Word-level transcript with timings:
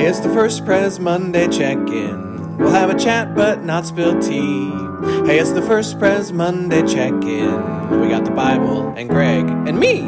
Hey, 0.00 0.06
it's 0.06 0.20
the 0.20 0.30
first 0.30 0.64
Pres 0.64 0.98
Monday 0.98 1.46
check 1.48 1.76
in. 1.76 2.56
We'll 2.56 2.70
have 2.70 2.88
a 2.88 2.98
chat 2.98 3.34
but 3.34 3.64
not 3.64 3.84
spill 3.84 4.18
tea. 4.18 4.70
Hey, 5.26 5.38
it's 5.38 5.52
the 5.52 5.60
first 5.60 5.98
Pres 5.98 6.32
Monday 6.32 6.80
check 6.86 7.12
in. 7.12 8.00
We 8.00 8.08
got 8.08 8.24
the 8.24 8.30
Bible 8.30 8.94
and 8.96 9.10
Greg 9.10 9.44
and 9.44 9.78
me. 9.78 9.98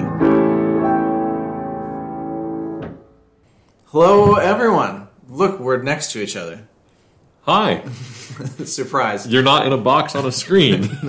Hello, 3.89 4.37
everyone. 4.37 5.09
Look, 5.29 5.61
we're 5.61 5.83
next 5.83 6.13
to 6.13 6.23
each 6.23 6.37
other. 6.37 6.67
Hi. 7.43 7.85
Surprise. 8.65 9.27
You're 9.27 9.43
not 9.43 9.67
in 9.67 9.75
a 9.75 9.79
box 9.79 10.15
on 10.15 10.25
a 10.25 10.33
screen. 10.33 10.85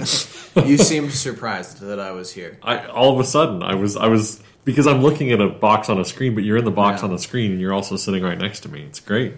you 0.66 0.78
seemed 0.78 1.14
surprised 1.14 1.80
that 1.80 2.02
I 2.02 2.12
was 2.12 2.34
here. 2.34 2.60
I 2.62 2.86
all 2.88 3.14
of 3.14 3.22
a 3.22 3.24
sudden 3.24 3.64
I 3.64 3.76
was 3.76 3.96
I 3.96 4.08
was 4.08 4.44
because 4.66 4.88
I'm 4.88 5.02
looking 5.02 5.32
at 5.32 5.42
a 5.42 5.50
box 5.50 5.90
on 5.90 6.00
a 6.00 6.06
screen, 6.06 6.36
but 6.36 6.44
you're 6.44 6.58
in 6.58 6.66
the 6.66 6.72
box 6.72 7.02
Yeah. 7.02 7.06
on 7.08 7.12
the 7.12 7.20
screen 7.20 7.52
and 7.52 7.60
you're 7.62 7.74
also 7.74 7.96
sitting 7.98 8.24
right 8.24 8.38
next 8.38 8.62
to 8.62 8.70
me. 8.70 8.82
It's 8.84 9.00
great. 9.00 9.34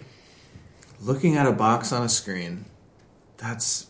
Looking 1.02 1.36
at 1.38 1.45
a 1.45 1.52
box 1.52 1.91
on 1.91 2.04
a 2.04 2.09
screen, 2.09 2.66
that's 3.38 3.88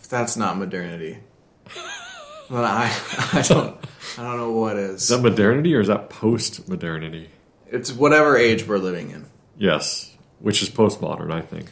if 0.00 0.08
that's 0.08 0.36
not 0.36 0.56
modernity. 0.58 1.18
I 2.50 2.94
I 3.32 3.42
don't 3.46 3.76
I 4.18 4.22
don't 4.22 4.36
know 4.36 4.52
what 4.52 4.76
is. 4.76 5.02
Is 5.02 5.08
that 5.08 5.22
modernity 5.22 5.74
or 5.74 5.80
is 5.80 5.88
that 5.88 6.10
post 6.10 6.68
modernity? 6.68 7.28
It's 7.70 7.92
whatever 7.92 8.36
age 8.36 8.66
we're 8.66 8.78
living 8.78 9.10
in. 9.10 9.26
Yes, 9.56 10.14
which 10.40 10.62
is 10.62 10.68
postmodern, 10.68 11.32
I 11.32 11.40
think. 11.40 11.70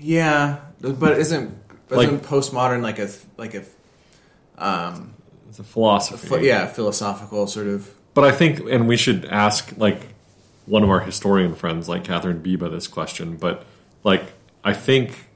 Yeah, 0.00 0.58
but 0.80 1.18
isn't 1.18 1.54
Like- 1.90 2.08
isn't 2.08 2.22
postmodern 2.22 2.82
like 2.82 2.98
a 2.98 3.08
like 3.36 3.54
a 3.54 3.64
um 4.62 5.14
It's 5.48 5.58
a 5.58 5.64
philosophy. 5.64 6.28
ph- 6.28 6.42
yeah 6.42 6.66
philosophical 6.66 7.46
sort 7.46 7.66
of 7.66 7.92
But 8.14 8.24
I 8.24 8.32
think, 8.32 8.60
and 8.60 8.88
we 8.88 8.96
should 8.96 9.24
ask 9.26 9.72
like 9.76 10.00
one 10.66 10.82
of 10.82 10.90
our 10.90 11.00
historian 11.00 11.54
friends, 11.54 11.88
like 11.88 12.04
Catherine 12.04 12.42
Biba, 12.42 12.70
this 12.70 12.88
question. 12.88 13.36
But 13.36 13.64
like, 14.02 14.24
I 14.64 14.72
think 14.72 15.26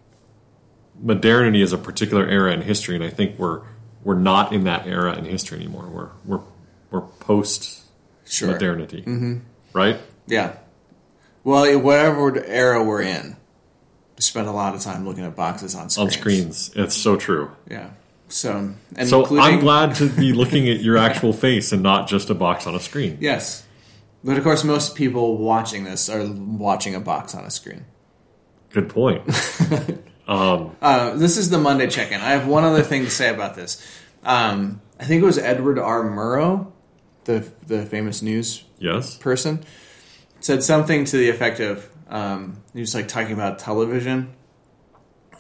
modernity 1.00 1.62
is 1.62 1.72
a 1.72 1.78
particular 1.78 2.26
era 2.26 2.52
in 2.52 2.62
history, 2.62 2.94
and 2.94 3.04
I 3.04 3.10
think 3.10 3.38
we're 3.38 3.62
we're 4.02 4.18
not 4.18 4.52
in 4.52 4.64
that 4.64 4.86
era 4.86 5.16
in 5.16 5.24
history 5.24 5.58
anymore. 5.58 5.88
We're 5.88 6.10
we're 6.24 6.44
we're 6.90 7.06
post 7.18 7.82
sure 8.24 8.52
modernity, 8.52 9.02
mm-hmm. 9.02 9.38
right? 9.72 9.98
yeah. 10.26 10.56
Well, 11.42 11.78
whatever 11.80 12.44
era 12.44 12.84
we're 12.84 13.00
in, 13.02 13.36
we 14.16 14.22
spend 14.22 14.46
a 14.46 14.52
lot 14.52 14.74
of 14.74 14.82
time 14.82 15.06
looking 15.06 15.24
at 15.24 15.34
boxes 15.34 15.74
on 15.74 15.88
screens. 15.88 15.98
On 15.98 16.10
screens, 16.10 16.70
it's 16.74 16.94
so 16.94 17.16
true. 17.16 17.50
Yeah. 17.68 17.90
So 18.30 18.74
and 18.96 19.08
So 19.08 19.38
I'm 19.38 19.60
glad 19.60 19.96
to 19.96 20.08
be 20.08 20.32
looking 20.32 20.68
at 20.68 20.80
your 20.80 20.96
actual 20.96 21.32
face 21.32 21.72
and 21.72 21.82
not 21.82 22.08
just 22.08 22.30
a 22.30 22.34
box 22.34 22.66
on 22.66 22.74
a 22.74 22.80
screen. 22.80 23.18
Yes. 23.20 23.66
But 24.22 24.36
of 24.38 24.44
course, 24.44 24.64
most 24.64 24.94
people 24.94 25.36
watching 25.38 25.84
this 25.84 26.08
are 26.08 26.24
watching 26.26 26.94
a 26.94 27.00
box 27.00 27.34
on 27.34 27.44
a 27.44 27.50
screen. 27.50 27.84
Good 28.70 28.88
point. 28.88 29.22
Uh, 30.30 31.16
this 31.16 31.36
is 31.36 31.50
the 31.50 31.58
Monday 31.58 31.88
check-in. 31.88 32.20
I 32.20 32.30
have 32.30 32.46
one 32.46 32.62
other 32.62 32.82
thing 32.84 33.02
to 33.02 33.10
say 33.10 33.30
about 33.30 33.56
this. 33.56 33.84
Um, 34.22 34.80
I 35.00 35.04
think 35.04 35.22
it 35.24 35.26
was 35.26 35.38
Edward 35.38 35.76
R. 35.76 36.04
Murrow, 36.04 36.70
the 37.24 37.50
the 37.66 37.84
famous 37.84 38.22
news 38.22 38.62
Yes. 38.78 39.16
person, 39.16 39.64
said 40.38 40.62
something 40.62 41.04
to 41.06 41.16
the 41.16 41.30
effect 41.30 41.58
of 41.58 41.88
um, 42.08 42.62
he 42.72 42.78
was 42.78 42.94
like 42.94 43.08
talking 43.08 43.32
about 43.32 43.58
television. 43.58 44.32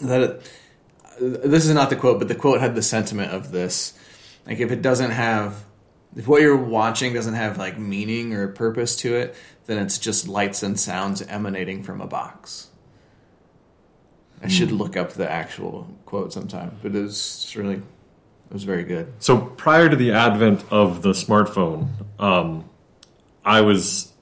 That 0.00 0.22
it, 0.22 0.50
this 1.20 1.66
is 1.66 1.74
not 1.74 1.90
the 1.90 1.96
quote, 1.96 2.18
but 2.18 2.28
the 2.28 2.34
quote 2.34 2.60
had 2.60 2.74
the 2.74 2.82
sentiment 2.82 3.32
of 3.32 3.52
this: 3.52 3.94
like 4.46 4.58
if 4.58 4.72
it 4.72 4.82
doesn't 4.82 5.10
have, 5.10 5.64
if 6.16 6.26
what 6.26 6.40
you're 6.42 6.56
watching 6.56 7.12
doesn't 7.12 7.34
have 7.34 7.58
like 7.58 7.78
meaning 7.78 8.34
or 8.34 8.48
purpose 8.48 8.96
to 8.96 9.14
it, 9.14 9.34
then 9.66 9.78
it's 9.78 9.98
just 9.98 10.26
lights 10.26 10.62
and 10.62 10.78
sounds 10.80 11.22
emanating 11.22 11.82
from 11.82 12.00
a 12.00 12.06
box. 12.06 12.68
I 14.42 14.48
should 14.48 14.72
look 14.72 14.96
up 14.96 15.12
the 15.12 15.30
actual 15.30 15.86
quote 16.06 16.32
sometime, 16.32 16.78
but 16.82 16.94
it 16.94 17.02
was 17.02 17.52
really, 17.56 17.74
it 17.74 18.52
was 18.52 18.64
very 18.64 18.84
good. 18.84 19.12
So 19.18 19.36
prior 19.38 19.90
to 19.90 19.96
the 19.96 20.12
advent 20.12 20.64
of 20.70 21.02
the 21.02 21.10
smartphone, 21.10 21.88
um, 22.18 22.64
I 23.44 23.60
was 23.60 24.14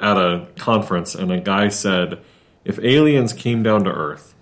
at 0.00 0.16
a 0.16 0.46
conference 0.56 1.16
and 1.16 1.32
a 1.32 1.40
guy 1.40 1.68
said, 1.68 2.22
if 2.64 2.78
aliens 2.78 3.32
came 3.32 3.64
down 3.64 3.82
to 3.82 3.90
Earth 3.90 4.34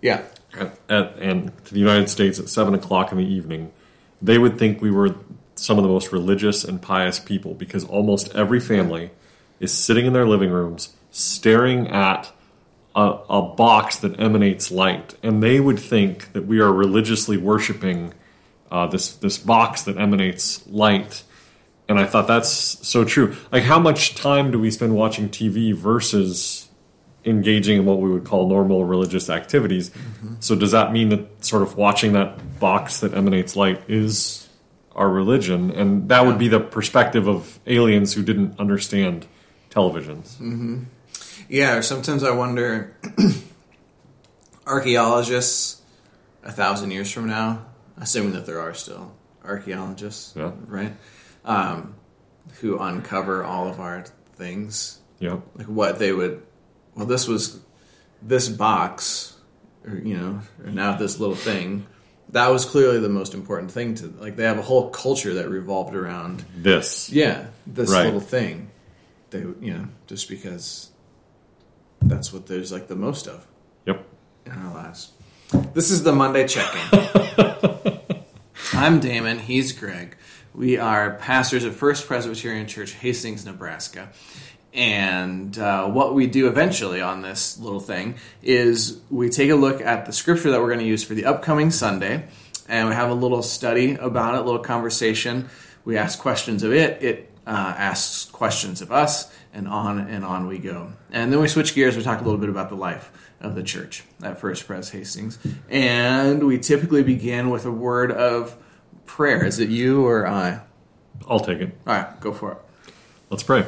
Yeah, 0.00 0.22
at, 0.54 0.78
at, 0.88 1.16
and 1.18 1.52
to 1.66 1.74
the 1.74 1.80
United 1.80 2.08
States 2.08 2.38
at 2.38 2.48
seven 2.48 2.74
o'clock 2.74 3.12
in 3.12 3.18
the 3.18 3.26
evening, 3.26 3.72
they 4.20 4.38
would 4.38 4.58
think 4.58 4.80
we 4.80 4.90
were 4.90 5.14
some 5.54 5.78
of 5.78 5.82
the 5.82 5.88
most 5.88 6.12
religious 6.12 6.64
and 6.64 6.80
pious 6.80 7.18
people 7.18 7.54
because 7.54 7.84
almost 7.84 8.34
every 8.34 8.60
family 8.60 9.10
is 9.60 9.72
sitting 9.72 10.06
in 10.06 10.12
their 10.12 10.26
living 10.26 10.50
rooms 10.50 10.94
staring 11.10 11.88
at 11.88 12.32
a, 12.94 13.18
a 13.28 13.42
box 13.42 13.96
that 13.96 14.18
emanates 14.18 14.70
light, 14.70 15.14
and 15.22 15.42
they 15.42 15.60
would 15.60 15.78
think 15.78 16.32
that 16.32 16.46
we 16.46 16.60
are 16.60 16.72
religiously 16.72 17.36
worshiping 17.36 18.12
uh, 18.70 18.86
this 18.86 19.14
this 19.16 19.38
box 19.38 19.82
that 19.82 19.96
emanates 19.96 20.66
light. 20.66 21.22
And 21.88 21.98
I 21.98 22.04
thought 22.04 22.26
that's 22.26 22.50
so 22.50 23.04
true. 23.04 23.34
Like, 23.50 23.62
how 23.62 23.78
much 23.78 24.14
time 24.14 24.50
do 24.50 24.58
we 24.58 24.70
spend 24.70 24.94
watching 24.94 25.30
TV 25.30 25.72
versus 25.74 26.67
engaging 27.28 27.78
in 27.78 27.84
what 27.84 28.00
we 28.00 28.10
would 28.10 28.24
call 28.24 28.48
normal 28.48 28.84
religious 28.84 29.28
activities? 29.30 29.90
So, 30.40 30.54
does 30.54 30.72
that 30.72 30.92
mean 30.92 31.08
that 31.10 31.44
sort 31.44 31.62
of 31.62 31.76
watching 31.76 32.12
that 32.14 32.58
box 32.60 33.00
that 33.00 33.14
emanates 33.14 33.54
light 33.56 33.82
is 33.88 34.48
our 34.94 35.08
religion? 35.08 35.70
And 35.70 36.08
that 36.08 36.24
would 36.26 36.38
be 36.38 36.48
the 36.48 36.60
perspective 36.60 37.28
of 37.28 37.58
aliens 37.66 38.14
who 38.14 38.22
didn't 38.22 38.58
understand 38.58 39.26
televisions. 39.70 40.84
Yeah, 41.48 41.76
or 41.76 41.82
sometimes 41.82 42.22
I 42.24 42.30
wonder 42.30 42.96
archaeologists 44.66 45.80
a 46.42 46.52
thousand 46.52 46.90
years 46.90 47.10
from 47.10 47.26
now, 47.26 47.64
assuming 47.96 48.32
that 48.32 48.46
there 48.46 48.60
are 48.60 48.74
still 48.74 49.12
archaeologists, 49.44 50.34
Yeah. 50.36 50.52
right? 50.66 50.92
Um, 51.44 51.94
who 52.60 52.78
uncover 52.78 53.44
all 53.44 53.68
of 53.68 53.80
our 53.80 54.04
things, 54.36 54.98
Yeah. 55.18 55.38
like 55.56 55.66
what 55.68 55.98
they 55.98 56.12
would. 56.12 56.42
Well, 56.98 57.06
this 57.06 57.28
was 57.28 57.60
this 58.20 58.48
box, 58.48 59.36
or 59.86 59.94
you 59.96 60.16
know, 60.16 60.40
or 60.64 60.70
now 60.72 60.96
this 60.96 61.20
little 61.20 61.36
thing. 61.36 61.86
That 62.30 62.48
was 62.48 62.64
clearly 62.64 62.98
the 62.98 63.08
most 63.08 63.32
important 63.34 63.70
thing 63.70 63.94
to 63.96 64.08
like. 64.18 64.34
They 64.34 64.42
have 64.44 64.58
a 64.58 64.62
whole 64.62 64.90
culture 64.90 65.34
that 65.34 65.48
revolved 65.48 65.94
around 65.94 66.44
This. 66.56 67.08
yeah, 67.10 67.46
this 67.68 67.88
Right. 67.90 68.04
little 68.06 68.20
thing. 68.20 68.70
They, 69.30 69.38
you 69.38 69.74
know, 69.74 69.86
just 70.08 70.28
because 70.28 70.90
that's 72.02 72.32
what 72.32 72.46
there's 72.48 72.72
like 72.72 72.88
the 72.88 72.96
most 72.96 73.28
of 73.28 73.46
Yep. 73.86 74.04
in 74.46 74.52
our 74.52 74.74
lives. 74.74 75.12
This 75.74 75.90
is 75.92 76.02
the 76.02 76.12
Monday 76.12 76.46
check-in. 76.48 77.98
I'm 78.72 78.98
Damon. 79.00 79.38
He's 79.38 79.72
Greg. 79.72 80.16
We 80.54 80.76
are 80.78 81.12
pastors 81.14 81.64
at 81.64 81.72
First 81.74 82.06
Presbyterian 82.08 82.66
Church, 82.66 82.92
Hastings, 82.94 83.44
Nebraska. 83.46 84.08
And 84.74 85.58
uh, 85.58 85.88
what 85.88 86.14
we 86.14 86.26
do 86.26 86.46
eventually 86.46 87.00
on 87.00 87.22
this 87.22 87.58
little 87.58 87.80
thing 87.80 88.16
is 88.42 89.00
we 89.10 89.30
take 89.30 89.50
a 89.50 89.54
look 89.54 89.80
at 89.80 90.06
the 90.06 90.12
scripture 90.12 90.50
that 90.50 90.60
we're 90.60 90.68
going 90.68 90.80
to 90.80 90.86
use 90.86 91.02
for 91.02 91.14
the 91.14 91.24
upcoming 91.24 91.70
Sunday, 91.70 92.28
and 92.68 92.88
we 92.88 92.94
have 92.94 93.10
a 93.10 93.14
little 93.14 93.42
study 93.42 93.94
about 93.94 94.34
it, 94.34 94.40
a 94.40 94.44
little 94.44 94.60
conversation. 94.60 95.48
We 95.84 95.96
ask 95.96 96.18
questions 96.18 96.62
of 96.62 96.72
it. 96.72 97.02
It 97.02 97.32
uh, 97.46 97.74
asks 97.76 98.26
questions 98.26 98.82
of 98.82 98.92
us, 98.92 99.32
and 99.54 99.66
on 99.66 99.98
and 99.98 100.24
on 100.24 100.46
we 100.46 100.58
go. 100.58 100.92
And 101.10 101.32
then 101.32 101.40
we 101.40 101.48
switch 101.48 101.74
gears. 101.74 101.96
We 101.96 102.02
talk 102.02 102.20
a 102.20 102.24
little 102.24 102.38
bit 102.38 102.50
about 102.50 102.68
the 102.68 102.76
life 102.76 103.10
of 103.40 103.54
the 103.54 103.62
church 103.62 104.04
at 104.22 104.38
First 104.38 104.66
Pres 104.66 104.90
Hastings, 104.90 105.38
and 105.70 106.46
we 106.46 106.58
typically 106.58 107.02
begin 107.02 107.48
with 107.48 107.64
a 107.64 107.72
word 107.72 108.12
of 108.12 108.54
prayer. 109.06 109.44
Is 109.44 109.58
it 109.60 109.70
you 109.70 110.06
or 110.06 110.26
I? 110.26 110.60
I'll 111.26 111.40
take 111.40 111.60
it. 111.60 111.74
All 111.86 111.94
right, 111.94 112.20
go 112.20 112.32
for 112.32 112.52
it. 112.52 112.58
Let's 113.30 113.42
pray. 113.42 113.66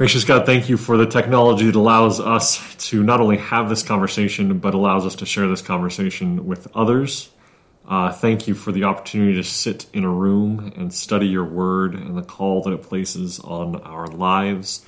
Gracious 0.00 0.24
God, 0.24 0.46
thank 0.46 0.70
you 0.70 0.78
for 0.78 0.96
the 0.96 1.04
technology 1.04 1.66
that 1.66 1.76
allows 1.76 2.20
us 2.20 2.74
to 2.86 3.02
not 3.02 3.20
only 3.20 3.36
have 3.36 3.68
this 3.68 3.82
conversation, 3.82 4.58
but 4.58 4.72
allows 4.72 5.04
us 5.04 5.14
to 5.16 5.26
share 5.26 5.46
this 5.46 5.60
conversation 5.60 6.46
with 6.46 6.74
others. 6.74 7.28
Uh, 7.86 8.10
thank 8.10 8.48
you 8.48 8.54
for 8.54 8.72
the 8.72 8.84
opportunity 8.84 9.34
to 9.34 9.44
sit 9.44 9.84
in 9.92 10.02
a 10.04 10.08
room 10.08 10.72
and 10.74 10.94
study 10.94 11.26
your 11.26 11.44
word 11.44 11.92
and 11.92 12.16
the 12.16 12.22
call 12.22 12.62
that 12.62 12.72
it 12.72 12.82
places 12.82 13.40
on 13.40 13.76
our 13.82 14.06
lives. 14.06 14.86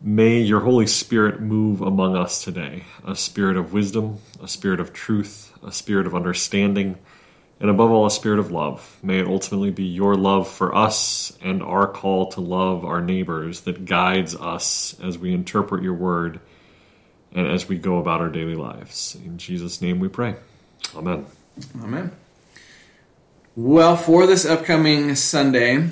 May 0.00 0.40
your 0.40 0.60
Holy 0.60 0.86
Spirit 0.86 1.38
move 1.38 1.82
among 1.82 2.16
us 2.16 2.42
today 2.42 2.84
a 3.06 3.14
spirit 3.14 3.58
of 3.58 3.74
wisdom, 3.74 4.20
a 4.42 4.48
spirit 4.48 4.80
of 4.80 4.94
truth, 4.94 5.52
a 5.62 5.70
spirit 5.70 6.06
of 6.06 6.14
understanding, 6.14 6.96
and 7.58 7.70
above 7.70 7.90
all, 7.90 8.06
a 8.06 8.10
spirit 8.10 8.38
of 8.38 8.50
love. 8.50 8.98
May 9.02 9.18
it 9.20 9.26
ultimately 9.26 9.70
be 9.70 9.84
your 9.84 10.14
love 10.14 10.48
for 10.48 10.74
us 10.74 11.36
and 11.42 11.62
our 11.62 11.86
call 11.86 12.26
to 12.32 12.40
love 12.40 12.84
our 12.84 13.00
neighbors 13.00 13.62
that 13.62 13.86
guides 13.86 14.34
us 14.34 14.94
as 15.02 15.16
we 15.18 15.32
interpret 15.32 15.82
your 15.82 15.94
word 15.94 16.40
and 17.32 17.46
as 17.46 17.68
we 17.68 17.78
go 17.78 17.98
about 17.98 18.20
our 18.20 18.28
daily 18.28 18.54
lives. 18.54 19.16
In 19.24 19.38
Jesus' 19.38 19.80
name 19.80 20.00
we 20.00 20.08
pray. 20.08 20.36
Amen. 20.94 21.26
Amen. 21.82 22.12
Well, 23.54 23.96
for 23.96 24.26
this 24.26 24.44
upcoming 24.44 25.14
Sunday, 25.14 25.88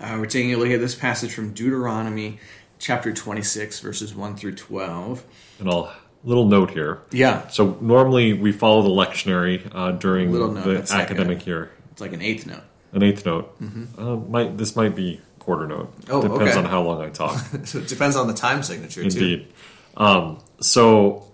uh, 0.00 0.16
we're 0.18 0.26
taking 0.26 0.52
a 0.52 0.58
look 0.58 0.68
at 0.68 0.80
this 0.80 0.94
passage 0.94 1.32
from 1.32 1.54
Deuteronomy 1.54 2.38
chapter 2.78 3.12
26, 3.12 3.80
verses 3.80 4.14
1 4.14 4.36
through 4.36 4.54
12. 4.54 5.24
And 5.60 5.70
I'll 5.70 5.94
little 6.26 6.44
note 6.46 6.70
here. 6.70 7.00
Yeah, 7.12 7.46
So 7.48 7.78
normally 7.80 8.32
we 8.34 8.52
follow 8.52 8.82
the 8.82 8.88
lectionary 8.90 9.66
uh, 9.72 9.92
during 9.92 10.32
Little 10.32 10.50
note, 10.52 10.64
the 10.64 10.72
that's 10.74 10.90
like 10.90 11.02
academic 11.02 11.46
year. 11.46 11.70
it's 11.92 12.00
like 12.00 12.12
an 12.12 12.20
eighth 12.20 12.46
note. 12.46 12.62
An 12.92 13.02
eighth 13.02 13.24
note. 13.24 13.56
Uh, 13.96 14.16
might 14.16 14.58
this 14.58 14.74
might 14.76 14.94
be 14.94 15.20
quarter 15.38 15.66
note. 15.66 15.94
Oh, 16.10 16.20
Depends 16.20 16.42
okay. 16.56 16.58
on 16.58 16.64
how 16.64 16.82
long 16.82 17.00
I 17.00 17.08
talk. 17.10 17.40
So 17.64 17.78
it 17.78 17.88
depends 17.88 18.16
on 18.16 18.26
the 18.26 18.34
time 18.34 18.62
signature, 18.62 19.02
too. 19.02 19.06
Indeed. 19.08 19.52
Um, 19.96 20.38
so 20.60 21.26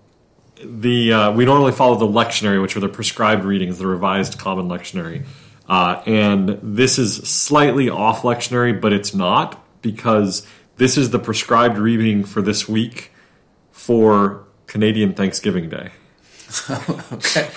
the 0.63 1.13
uh, 1.13 1.33
we 1.33 1.45
normally 1.47 1.73
follow 1.73 1.97
the 1.97 2.07
lectionary, 2.07 2.61
which 2.61 2.77
are 2.77 2.81
the 2.81 2.89
prescribed 2.89 3.45
readings, 3.45 3.79
the 3.79 3.87
revised 3.87 4.39
common 4.39 4.69
lectionary, 4.69 5.25
uh, 5.69 6.03
and 6.07 6.59
this 6.63 6.99
is 6.99 7.17
slightly 7.29 7.89
off 7.89 8.23
lectionary, 8.23 8.79
but 8.79 8.93
it's 8.93 9.15
not 9.15 9.59
because 9.83 10.47
this 10.77 10.97
is 10.99 11.11
the 11.11 11.19
prescribed 11.19 11.79
reading 11.79 12.23
for 12.25 12.43
this 12.43 12.69
week 12.69 13.11
for 13.73 14.45
Canadian 14.73 15.13
Thanksgiving 15.13 15.69
Day. 15.69 15.91
okay. 17.13 17.49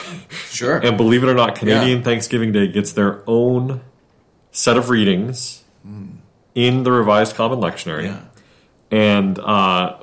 Sure. 0.50 0.78
And 0.78 0.98
believe 0.98 1.24
it 1.24 1.28
or 1.30 1.34
not, 1.34 1.56
Canadian 1.56 2.00
Yeah. 2.00 2.04
Thanksgiving 2.04 2.52
Day 2.52 2.68
gets 2.68 2.92
their 2.92 3.24
own 3.26 3.82
set 4.52 4.76
of 4.78 4.90
readings 4.90 5.64
in 6.56 6.84
the 6.84 6.92
revised 6.92 7.36
common 7.36 7.60
lectionary 7.60 8.06
yeah. 8.06 8.22
and 8.92 9.38
uh, 9.40 9.98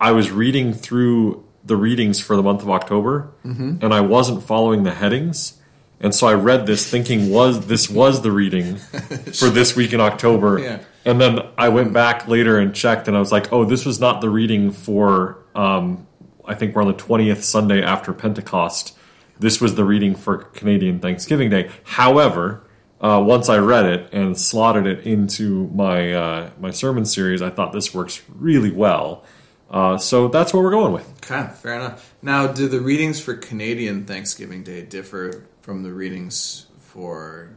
I 0.00 0.12
was 0.12 0.30
reading 0.30 0.72
through 0.72 1.44
the 1.64 1.76
readings 1.76 2.20
for 2.20 2.34
the 2.36 2.42
month 2.42 2.62
of 2.62 2.70
October, 2.70 3.30
Mm-hmm. 3.44 3.78
and 3.84 3.92
I 3.94 4.00
wasn't 4.00 4.42
following 4.42 4.82
the 4.84 4.92
headings, 4.94 5.60
and 6.00 6.14
so 6.14 6.26
I 6.26 6.34
read 6.34 6.66
this 6.66 6.88
thinking 6.90 7.30
was 7.30 7.66
this 7.66 7.90
was 7.90 8.22
the 8.22 8.32
reading 8.32 8.76
for 9.38 9.50
this 9.50 9.76
week 9.76 9.92
in 9.92 10.00
October, 10.00 10.58
Yeah. 10.60 10.78
and 11.04 11.20
then 11.20 11.40
I 11.58 11.68
went 11.68 11.92
back 11.92 12.26
later 12.28 12.58
and 12.58 12.74
checked, 12.74 13.06
and 13.08 13.16
I 13.16 13.20
was 13.20 13.30
like, 13.32 13.52
oh, 13.52 13.64
this 13.64 13.84
was 13.84 14.00
not 14.00 14.20
the 14.20 14.30
reading 14.30 14.70
for. 14.72 15.38
Um, 15.54 16.06
I 16.48 16.54
think 16.54 16.74
we're 16.74 16.82
on 16.82 16.88
the 16.88 16.94
twentieth 16.94 17.44
Sunday 17.44 17.82
after 17.82 18.12
Pentecost. 18.12 18.96
This 19.38 19.60
was 19.60 19.76
the 19.76 19.84
reading 19.84 20.14
for 20.14 20.38
Canadian 20.38 20.98
Thanksgiving 20.98 21.50
Day. 21.50 21.70
However, 21.84 22.64
uh, 23.00 23.22
once 23.24 23.48
I 23.48 23.58
read 23.58 23.86
it 23.86 24.12
and 24.12 24.36
slotted 24.36 24.86
it 24.86 25.06
into 25.06 25.68
my 25.68 26.12
uh, 26.12 26.50
my 26.58 26.70
sermon 26.70 27.04
series, 27.04 27.40
I 27.42 27.50
thought 27.50 27.72
this 27.72 27.94
works 27.94 28.22
really 28.28 28.72
well. 28.72 29.24
Uh, 29.70 29.98
so 29.98 30.28
that's 30.28 30.52
what 30.54 30.62
we're 30.62 30.70
going 30.70 30.92
with. 30.92 31.08
Okay, 31.30 31.52
fair 31.54 31.74
enough. 31.74 32.14
Now, 32.22 32.46
do 32.46 32.68
the 32.68 32.80
readings 32.80 33.20
for 33.20 33.34
Canadian 33.34 34.06
Thanksgiving 34.06 34.62
Day 34.62 34.82
differ 34.82 35.44
from 35.60 35.82
the 35.82 35.92
readings 35.92 36.66
for? 36.80 37.50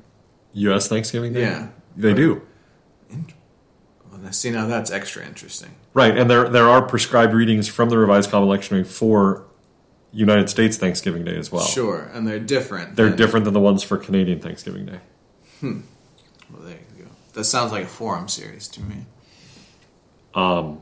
U.S. 0.54 0.90
Thanksgiving 0.90 1.32
Day. 1.32 1.42
Yeah. 1.42 1.70
they 1.96 2.14
do. 2.14 2.42
Well, 4.12 4.32
see, 4.34 4.52
now 4.52 4.68
that's 4.68 4.92
extra 4.92 5.26
interesting. 5.26 5.70
Right, 5.94 6.18
and 6.18 6.30
there 6.30 6.50
there 6.50 6.68
are 6.70 6.82
prescribed 6.82 7.34
readings 7.34 7.68
from 7.68 7.90
the 7.90 7.98
Revised 7.98 8.30
Common 8.30 8.50
Lectionary 8.50 8.86
for 8.86 9.46
United 10.12 10.50
States 10.50 10.76
Thanksgiving 10.78 11.24
Day 11.24 11.38
as 11.38 11.52
well. 11.52 11.64
Sure, 11.64 12.10
and 12.14 12.28
they're 12.28 12.40
different. 12.40 12.96
They're 12.98 13.08
than- 13.08 13.18
different 13.18 13.46
than 13.46 13.54
the 13.54 13.60
ones 13.62 13.84
for 13.84 13.98
Canadian 13.98 14.40
Thanksgiving 14.42 14.86
Day. 14.86 15.00
Hmm. 15.62 15.82
Well, 16.52 16.64
there 16.64 16.78
you 16.98 17.04
go. 17.06 17.10
That 17.34 17.46
sounds 17.46 17.72
like 17.72 17.86
a 17.86 17.88
forum 17.88 18.28
series 18.28 18.68
to 18.70 18.82
me. 18.82 19.06
Um. 20.36 20.82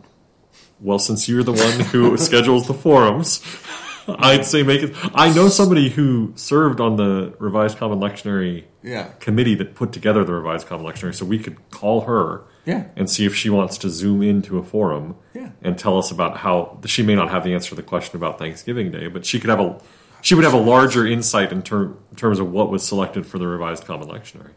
Well, 0.81 1.00
since 1.00 1.28
you're 1.28 1.44
the 1.44 1.52
one 1.52 1.80
who 1.88 2.16
schedules 2.30 2.66
the 2.68 2.74
forums, 2.74 3.44
I'd 4.08 4.46
say 4.46 4.64
make 4.64 4.81
it. 4.81 4.96
I 5.14 5.34
know 5.34 5.50
somebody 5.50 5.90
who 5.90 6.31
served 6.36 6.80
on 6.80 6.96
the 6.96 7.34
Revised 7.38 7.78
Common 7.78 8.00
Lectionary 8.00 8.64
Yeah. 8.81 9.10
committee 9.20 9.56
that 9.56 9.76
put 9.76 9.92
together 9.92 10.24
the 10.24 10.34
Revised 10.34 10.68
Common 10.68 10.86
Lectionary, 10.86 11.14
so 11.14 11.26
we 11.26 11.38
could 11.38 11.58
call 11.70 12.02
her 12.02 12.44
Yeah. 12.69 12.86
and 12.95 13.10
see 13.10 13.25
if 13.25 13.36
she 13.36 13.50
wants 13.50 13.77
to 13.80 13.89
zoom 13.89 14.21
into 14.21 14.57
a 14.60 14.63
forum 14.63 15.16
Yeah. 15.33 15.50
and 15.62 15.77
tell 15.77 15.98
us 15.98 16.12
about 16.12 16.38
how 16.38 16.80
she 16.86 17.01
may 17.04 17.16
not 17.16 17.30
have 17.31 17.44
the 17.44 17.54
answer 17.54 17.69
to 17.69 17.75
the 17.75 17.83
question 17.83 18.16
about 18.16 18.38
Thanksgiving 18.38 18.92
Day, 18.92 19.07
but 19.07 19.25
she 19.25 19.39
could 19.39 19.50
have 19.50 19.60
a 19.60 19.80
she 20.21 20.36
would 20.36 20.44
have 20.44 20.54
a 20.54 20.57
larger 20.57 21.07
insight 21.07 21.51
in, 21.54 21.62
ter- 21.63 21.94
in 22.12 22.16
terms 22.18 22.39
of 22.39 22.51
what 22.51 22.69
was 22.69 22.83
selected 22.86 23.25
for 23.25 23.39
the 23.39 23.48
Revised 23.48 23.86
Common 23.86 24.10
Lectionary. 24.10 24.51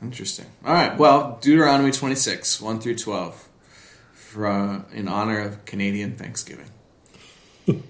Interesting. 0.00 0.46
All 0.64 0.72
right. 0.72 0.96
Well, 0.96 1.38
Deuteronomy 1.40 1.90
26, 1.90 2.60
1 2.60 2.80
through 2.80 2.94
12, 2.96 3.48
for, 4.14 4.46
uh, 4.46 4.82
in 4.92 5.08
honor 5.08 5.40
of 5.40 5.64
Canadian 5.64 6.14
Thanksgiving. 6.16 6.70
it 7.66 7.82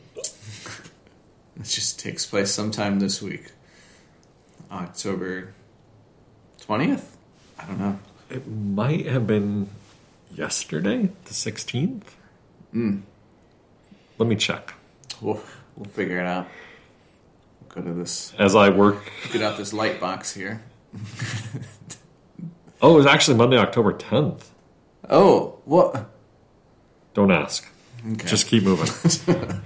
just 1.64 2.00
takes 2.00 2.24
place 2.26 2.50
sometime 2.50 3.00
this 3.00 3.20
week. 3.22 3.52
October 4.70 5.52
20th? 6.66 7.04
I 7.58 7.66
don't 7.66 7.78
know. 7.78 7.98
It 8.32 8.46
might 8.48 9.06
have 9.06 9.26
been 9.26 9.68
yesterday, 10.34 11.10
the 11.26 11.34
sixteenth. 11.34 12.16
Let 12.74 14.26
me 14.28 14.36
check 14.36 14.72
We'll, 15.20 15.42
we'll 15.76 15.90
figure 15.90 16.18
it 16.18 16.26
out. 16.26 16.48
We'll 17.60 17.82
go 17.82 17.88
to 17.90 17.94
this, 17.94 18.32
as 18.38 18.56
I 18.56 18.70
work. 18.70 19.12
get 19.32 19.42
out 19.42 19.58
this 19.58 19.72
light 19.74 20.00
box 20.00 20.32
here. 20.32 20.62
Oh, 22.84 22.94
it 22.94 22.96
was 22.96 23.06
actually 23.06 23.36
Monday, 23.36 23.58
October 23.58 23.92
tenth. 23.92 24.50
Oh, 25.08 25.60
what? 25.66 26.10
Don't 27.14 27.30
ask. 27.30 27.64
Okay. 28.14 28.26
Just 28.26 28.48
keep 28.48 28.64
moving. 28.64 28.88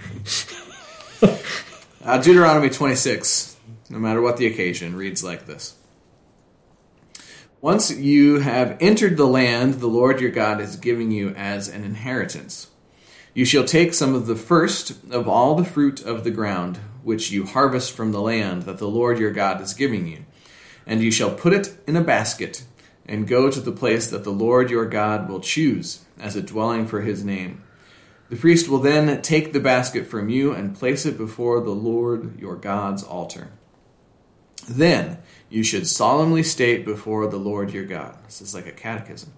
Uh, 2.04 2.18
Deuteronomy 2.18 2.70
26, 2.70 3.56
no 3.90 3.98
matter 3.98 4.20
what 4.20 4.36
the 4.36 4.46
occasion, 4.46 4.94
reads 4.94 5.24
like 5.24 5.46
this 5.46 5.75
Once 7.62 7.90
you 7.90 8.40
have 8.40 8.76
entered 8.80 9.16
the 9.16 9.26
land 9.26 9.74
the 9.74 9.86
Lord 9.86 10.20
your 10.20 10.30
God 10.30 10.60
is 10.60 10.76
giving 10.76 11.10
you 11.10 11.30
as 11.30 11.68
an 11.68 11.84
inheritance, 11.84 12.68
you 13.32 13.46
shall 13.46 13.64
take 13.64 13.94
some 13.94 14.14
of 14.14 14.26
the 14.26 14.36
first 14.36 14.90
of 15.10 15.26
all 15.26 15.54
the 15.54 15.64
fruit 15.64 16.04
of 16.04 16.22
the 16.22 16.30
ground, 16.30 16.78
which 17.02 17.30
you 17.30 17.46
harvest 17.46 17.92
from 17.92 18.12
the 18.12 18.20
land 18.20 18.64
that 18.64 18.76
the 18.76 18.88
Lord 18.88 19.18
your 19.18 19.30
God 19.30 19.62
is 19.62 19.72
giving 19.72 20.06
you, 20.06 20.26
and 20.86 21.02
you 21.02 21.10
shall 21.10 21.30
put 21.30 21.54
it 21.54 21.74
in 21.86 21.96
a 21.96 22.04
basket, 22.04 22.62
and 23.06 23.26
go 23.26 23.50
to 23.50 23.60
the 23.60 23.72
place 23.72 24.10
that 24.10 24.24
the 24.24 24.30
Lord 24.30 24.70
your 24.70 24.86
God 24.86 25.26
will 25.26 25.40
choose 25.40 26.04
as 26.20 26.36
a 26.36 26.42
dwelling 26.42 26.86
for 26.86 27.00
his 27.00 27.24
name. 27.24 27.62
The 28.28 28.36
priest 28.36 28.68
will 28.68 28.80
then 28.80 29.22
take 29.22 29.54
the 29.54 29.60
basket 29.60 30.06
from 30.06 30.28
you 30.28 30.52
and 30.52 30.76
place 30.76 31.06
it 31.06 31.16
before 31.16 31.60
the 31.60 31.70
Lord 31.70 32.38
your 32.38 32.56
God's 32.56 33.02
altar. 33.02 33.52
Then 34.68 35.18
you 35.48 35.62
should 35.62 35.86
solemnly 35.86 36.42
state 36.42 36.84
before 36.84 37.26
the 37.26 37.36
Lord 37.36 37.72
your 37.72 37.84
God. 37.84 38.16
This 38.24 38.40
is 38.40 38.54
like 38.54 38.66
a 38.66 38.72
catechism. 38.72 39.32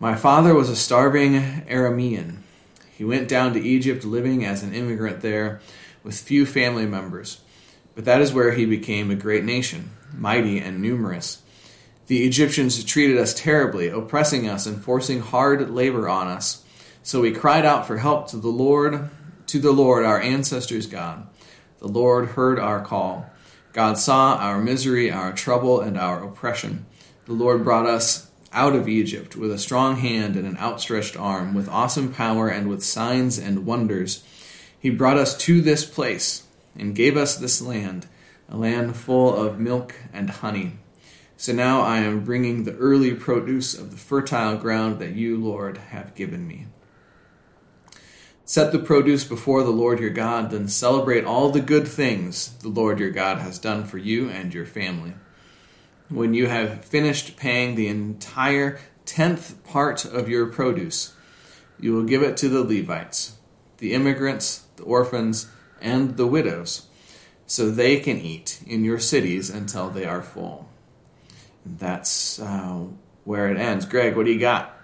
My 0.00 0.14
father 0.14 0.54
was 0.54 0.68
a 0.68 0.76
starving 0.76 1.34
Aramean. 1.68 2.38
He 2.96 3.04
went 3.04 3.28
down 3.28 3.52
to 3.54 3.60
Egypt 3.60 4.04
living 4.04 4.44
as 4.44 4.62
an 4.62 4.74
immigrant 4.74 5.20
there 5.20 5.60
with 6.02 6.18
few 6.18 6.46
family 6.46 6.86
members. 6.86 7.40
But 7.94 8.04
that 8.06 8.20
is 8.20 8.32
where 8.32 8.52
he 8.52 8.64
became 8.64 9.10
a 9.10 9.16
great 9.16 9.44
nation, 9.44 9.90
mighty 10.12 10.58
and 10.58 10.80
numerous. 10.80 11.42
The 12.06 12.24
Egyptians 12.24 12.82
treated 12.84 13.18
us 13.18 13.34
terribly, 13.34 13.88
oppressing 13.88 14.48
us 14.48 14.66
and 14.66 14.82
forcing 14.82 15.20
hard 15.20 15.70
labor 15.70 16.08
on 16.08 16.26
us. 16.26 16.64
So 17.02 17.20
we 17.20 17.32
cried 17.32 17.64
out 17.64 17.86
for 17.86 17.98
help 17.98 18.28
to 18.30 18.36
the 18.36 18.48
Lord, 18.48 19.10
to 19.48 19.58
the 19.58 19.72
Lord 19.72 20.04
our 20.04 20.20
ancestors' 20.20 20.86
God. 20.86 21.26
The 21.78 21.88
Lord 21.88 22.30
heard 22.30 22.58
our 22.58 22.84
call. 22.84 23.30
God 23.72 23.96
saw 23.96 24.36
our 24.36 24.60
misery, 24.60 25.10
our 25.10 25.32
trouble, 25.32 25.80
and 25.80 25.96
our 25.96 26.22
oppression. 26.22 26.84
The 27.24 27.32
Lord 27.32 27.64
brought 27.64 27.86
us 27.86 28.30
out 28.52 28.74
of 28.74 28.88
Egypt 28.88 29.34
with 29.34 29.50
a 29.50 29.58
strong 29.58 29.96
hand 29.96 30.36
and 30.36 30.46
an 30.46 30.58
outstretched 30.58 31.16
arm, 31.16 31.54
with 31.54 31.68
awesome 31.68 32.12
power 32.12 32.48
and 32.48 32.68
with 32.68 32.84
signs 32.84 33.38
and 33.38 33.64
wonders. 33.64 34.24
He 34.78 34.90
brought 34.90 35.16
us 35.16 35.36
to 35.38 35.62
this 35.62 35.84
place 35.84 36.44
and 36.76 36.94
gave 36.94 37.16
us 37.16 37.36
this 37.36 37.62
land, 37.62 38.06
a 38.48 38.56
land 38.56 38.96
full 38.96 39.34
of 39.34 39.58
milk 39.58 39.94
and 40.12 40.28
honey. 40.28 40.72
So 41.38 41.52
now 41.52 41.80
I 41.80 41.98
am 41.98 42.24
bringing 42.24 42.64
the 42.64 42.76
early 42.76 43.14
produce 43.14 43.74
of 43.74 43.90
the 43.90 43.96
fertile 43.96 44.56
ground 44.56 44.98
that 44.98 45.14
you, 45.14 45.36
Lord, 45.38 45.78
have 45.78 46.14
given 46.14 46.46
me. 46.46 46.66
Set 48.52 48.70
the 48.70 48.78
produce 48.78 49.24
before 49.24 49.62
the 49.62 49.70
Lord 49.70 49.98
your 49.98 50.10
God, 50.10 50.50
then 50.50 50.68
celebrate 50.68 51.24
all 51.24 51.48
the 51.48 51.58
good 51.62 51.88
things 51.88 52.52
the 52.58 52.68
Lord 52.68 53.00
your 53.00 53.08
God 53.08 53.38
has 53.38 53.58
done 53.58 53.84
for 53.84 53.96
you 53.96 54.28
and 54.28 54.52
your 54.52 54.66
family. 54.66 55.14
When 56.10 56.34
you 56.34 56.48
have 56.48 56.84
finished 56.84 57.38
paying 57.38 57.76
the 57.76 57.88
entire 57.88 58.78
tenth 59.06 59.64
part 59.64 60.04
of 60.04 60.28
your 60.28 60.44
produce, 60.44 61.14
you 61.80 61.94
will 61.94 62.04
give 62.04 62.22
it 62.22 62.36
to 62.36 62.50
the 62.50 62.62
Levites, 62.62 63.38
the 63.78 63.94
immigrants, 63.94 64.66
the 64.76 64.82
orphans, 64.82 65.50
and 65.80 66.18
the 66.18 66.26
widows, 66.26 66.88
so 67.46 67.70
they 67.70 68.00
can 68.00 68.18
eat 68.18 68.62
in 68.66 68.84
your 68.84 68.98
cities 68.98 69.48
until 69.48 69.88
they 69.88 70.04
are 70.04 70.20
full. 70.20 70.68
And 71.64 71.78
that's 71.78 72.38
uh, 72.38 72.84
where 73.24 73.48
it 73.48 73.56
ends. 73.56 73.86
Greg, 73.86 74.14
what 74.14 74.26
do 74.26 74.30
you 74.30 74.38
got? 74.38 74.76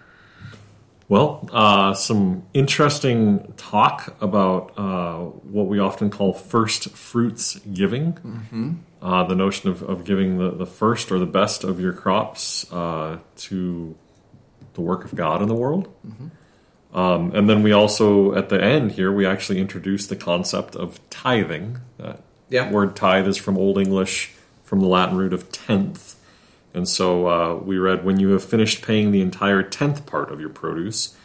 Well, 1.09 1.49
uh, 1.53 1.95
some 1.95 2.43
interesting 2.53 3.55
talk 3.57 4.15
about 4.21 4.79
uh, 4.79 5.17
what 5.21 5.67
we 5.67 5.79
often 5.79 6.11
call 6.11 6.35
first 6.35 6.91
fruits 6.91 7.59
giving. 7.61 8.13
Mm-hmm. 8.13 8.73
Uh, 9.01 9.25
the 9.25 9.35
notion 9.35 9.71
of, 9.71 9.83
of 9.83 10.05
giving 10.05 10.39
the, 10.39 10.51
the 10.51 10.67
first 10.67 11.11
or 11.11 11.19
the 11.19 11.27
best 11.27 11.65
of 11.65 11.81
your 11.81 11.93
crops 11.95 12.71
uh, 12.73 13.19
to 13.37 13.97
the 14.75 14.81
work 14.83 15.05
of 15.05 15.15
God 15.15 15.41
in 15.41 15.49
the 15.49 15.55
world. 15.55 15.89
Um, 16.93 17.33
and 17.35 17.49
then 17.49 17.63
we 17.63 17.73
also, 17.73 18.35
at 18.35 18.49
the 18.51 18.63
end 18.63 18.93
here, 18.93 19.11
we 19.11 19.25
actually 19.25 19.61
introduce 19.61 20.07
the 20.09 20.17
concept 20.17 20.77
of 20.77 21.01
tithing. 21.11 21.79
That 21.99 22.21
Yeah. 22.51 22.71
word 22.71 22.97
tithe 22.97 23.29
is 23.29 23.37
from 23.39 23.57
Old 23.57 23.79
English, 23.79 24.33
from 24.65 24.81
the 24.81 24.87
Latin 24.87 25.17
root 25.17 25.33
of 25.33 25.51
tenth. 25.53 26.17
And 26.75 26.89
so 26.89 27.27
uh, 27.29 27.55
we 27.57 27.79
read, 27.79 28.05
when 28.05 28.21
you 28.21 28.31
have 28.31 28.45
finished 28.45 28.83
paying 28.83 29.11
the 29.11 29.21
entire 29.21 29.63
tenth 29.63 30.07
part 30.07 30.31
of 30.31 30.41
your 30.41 30.51
produce. 30.51 31.17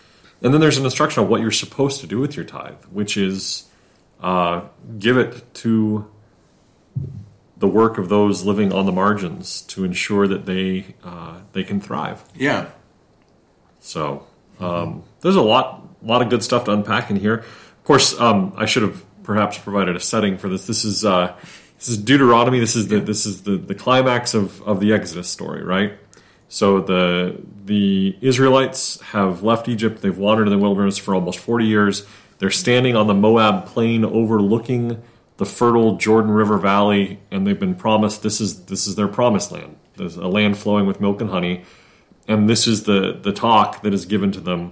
And 0.42 0.54
then 0.54 0.62
there's 0.62 0.78
an 0.78 0.86
instruction 0.86 1.24
on 1.24 1.30
what 1.30 1.42
you're 1.42 1.52
supposed 1.52 2.02
to 2.02 2.08
do 2.08 2.20
with 2.20 2.36
your 2.36 2.46
tithe, 2.46 2.84
which 2.92 3.18
is 3.18 3.70
uh, 4.22 4.64
give 4.98 5.18
it 5.18 5.54
to 5.56 6.10
the 7.58 7.68
work 7.68 7.98
of 7.98 8.10
those 8.10 8.44
living 8.44 8.74
on 8.74 8.86
the 8.86 8.92
margins 8.92 9.62
to 9.62 9.86
ensure 9.86 10.28
that 10.28 10.46
they 10.46 10.96
uh, 11.04 11.40
they 11.54 11.64
can 11.64 11.80
thrive. 11.80 12.24
Yeah. 12.36 12.70
So 13.80 14.28
um, 14.60 15.04
there's 15.22 15.36
a 15.36 15.42
lot 15.42 15.88
lot 16.02 16.22
of 16.22 16.30
good 16.30 16.44
stuff 16.44 16.66
to 16.66 16.72
unpack 16.72 17.10
in 17.10 17.16
here. 17.16 17.36
Of 17.36 17.84
course, 17.86 18.20
um, 18.20 18.54
I 18.58 18.66
should 18.66 18.84
have 18.84 19.06
perhaps 19.24 19.58
provided 19.58 19.96
a 19.96 20.00
setting 20.00 20.38
for 20.38 20.50
this. 20.50 20.68
This 20.68 20.84
is 20.84 21.06
uh, 21.06 21.36
this 21.84 21.90
is 21.90 21.98
Deuteronomy. 21.98 22.60
This 22.60 22.78
is 22.78 22.88
the 22.88 23.02
this 23.02 23.26
is 23.26 23.42
the, 23.42 23.58
the 23.58 23.76
climax 23.76 24.34
of, 24.34 24.62
of 24.62 24.80
the 24.80 24.94
Exodus 24.94 25.30
story, 25.30 25.62
right? 25.62 25.92
So 26.48 26.80
the 26.80 27.42
the 27.66 28.18
Israelites 28.22 29.02
have 29.02 29.44
left 29.44 29.68
Egypt. 29.68 30.02
They've 30.02 30.18
wandered 30.18 30.48
in 30.48 30.54
the 30.54 30.58
wilderness 30.58 30.98
for 30.98 31.14
almost 31.14 31.40
forty 31.40 31.66
years. 31.66 32.06
They're 32.38 32.52
standing 32.52 32.96
on 32.96 33.08
the 33.08 33.14
Moab 33.14 33.66
plain, 33.66 34.06
overlooking 34.06 35.04
the 35.36 35.46
fertile 35.46 35.98
Jordan 35.98 36.32
River 36.32 36.58
Valley, 36.58 37.20
and 37.30 37.46
they've 37.46 37.60
been 37.60 37.76
promised 37.76 38.24
this 38.24 38.40
is 38.40 38.68
this 38.68 38.88
is 38.88 38.96
their 38.96 39.10
promised 39.10 39.52
land. 39.52 39.76
There's 39.98 40.16
a 40.16 40.30
land 40.30 40.58
flowing 40.58 40.86
with 40.86 41.02
milk 41.02 41.20
and 41.20 41.32
honey, 41.32 41.66
and 42.30 42.50
this 42.50 42.66
is 42.66 42.84
the 42.84 43.20
the 43.22 43.34
talk 43.34 43.82
that 43.82 43.94
is 43.94 44.06
given 44.06 44.32
to 44.32 44.40
them 44.40 44.72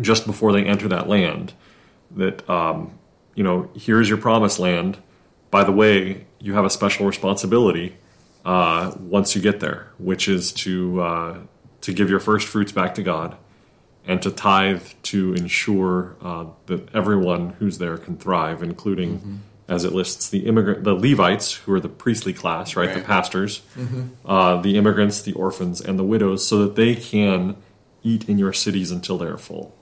just 0.00 0.24
before 0.24 0.54
they 0.54 0.64
enter 0.64 0.88
that 0.88 1.06
land. 1.06 1.52
That 2.10 2.48
um, 2.48 2.98
you 3.34 3.44
know, 3.44 3.68
here's 3.74 4.08
your 4.08 4.16
promised 4.16 4.58
land. 4.58 5.00
By 5.50 5.64
the 5.64 5.72
way, 5.72 6.26
you 6.40 6.54
have 6.54 6.64
a 6.64 6.70
special 6.70 7.06
responsibility 7.06 7.96
uh, 8.44 8.92
once 8.98 9.34
you 9.34 9.42
get 9.42 9.60
there, 9.60 9.92
which 9.98 10.28
is 10.28 10.52
to 10.52 11.00
uh, 11.00 11.38
to 11.82 11.92
give 11.92 12.10
your 12.10 12.20
first 12.20 12.46
fruits 12.46 12.72
back 12.72 12.94
to 12.96 13.02
God 13.02 13.36
and 14.06 14.20
to 14.22 14.30
tithe 14.30 14.82
to 15.04 15.34
ensure 15.34 16.16
uh, 16.22 16.46
that 16.66 16.94
everyone 16.94 17.50
who's 17.58 17.78
there 17.78 17.98
can 17.98 18.16
thrive, 18.16 18.62
including, 18.62 19.42
as 19.68 19.84
it 19.84 19.92
lists, 19.92 20.30
the 20.30 20.46
immigrant, 20.46 20.84
the 20.84 20.94
Levites, 20.94 21.52
who 21.54 21.72
are 21.74 21.80
the 21.80 21.90
priestly 21.90 22.32
class, 22.32 22.74
right, 22.74 22.88
the 22.88 22.96
Right. 22.96 23.04
pastors, 23.04 23.60
uh, 24.24 24.60
the 24.62 24.76
immigrants, 24.78 25.20
the 25.20 25.34
orphans, 25.34 25.80
and 25.82 25.98
the 25.98 26.04
widows, 26.04 26.46
so 26.46 26.58
that 26.64 26.74
they 26.74 26.94
can 26.94 27.56
eat 28.02 28.26
in 28.28 28.38
your 28.38 28.52
cities 28.54 28.90
until 28.90 29.18
they 29.18 29.26
are 29.26 29.36
full. 29.36 29.74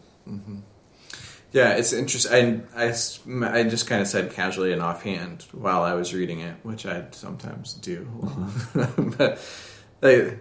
Yeah, 1.53 1.73
it's 1.73 1.93
interesting. 1.93 2.67
I 2.75 2.87
I 2.87 3.63
just 3.63 3.87
kind 3.87 4.03
of 4.03 4.09
said 4.09 4.33
casually 4.33 4.73
and 4.73 4.83
offhand 4.83 5.47
while 5.53 5.83
I 5.83 5.95
was 5.95 6.13
reading 6.13 6.41
it, 6.41 6.57
which 6.63 6.85
I 6.87 7.05
sometimes 7.13 7.75
do. 7.75 8.07
but 9.17 9.41
like, 10.03 10.41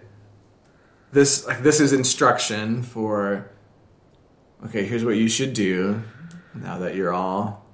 this 1.12 1.46
like 1.46 1.62
this 1.62 1.80
is 1.80 1.92
instruction 1.92 2.82
for. 2.82 3.50
Okay, 4.66 4.84
here's 4.84 5.04
what 5.04 5.16
you 5.16 5.28
should 5.28 5.52
do 5.52 6.02
now 6.54 6.78
that 6.78 6.94
you're 6.94 7.12
all 7.12 7.66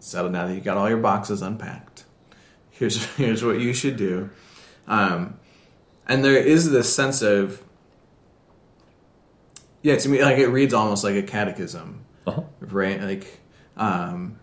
settled. 0.00 0.32
Now 0.32 0.46
that 0.46 0.54
you 0.54 0.60
got 0.60 0.76
all 0.76 0.88
your 0.88 0.98
boxes 0.98 1.42
unpacked, 1.42 2.04
here's 2.70 3.04
here's 3.16 3.44
what 3.44 3.60
you 3.60 3.72
should 3.72 3.96
do. 3.96 4.30
Um, 4.86 5.38
and 6.06 6.24
there 6.24 6.36
is 6.36 6.70
this 6.70 6.92
sense 6.92 7.22
of 7.22 7.62
yeah, 9.82 9.96
to 9.96 10.08
me, 10.08 10.22
like 10.22 10.38
it 10.38 10.48
reads 10.48 10.74
almost 10.74 11.04
like 11.04 11.14
a 11.14 11.22
catechism 11.22 12.04
Uh-huh. 12.30 12.42
right? 12.60 13.00
Like, 13.02 13.40
um, 13.76 14.36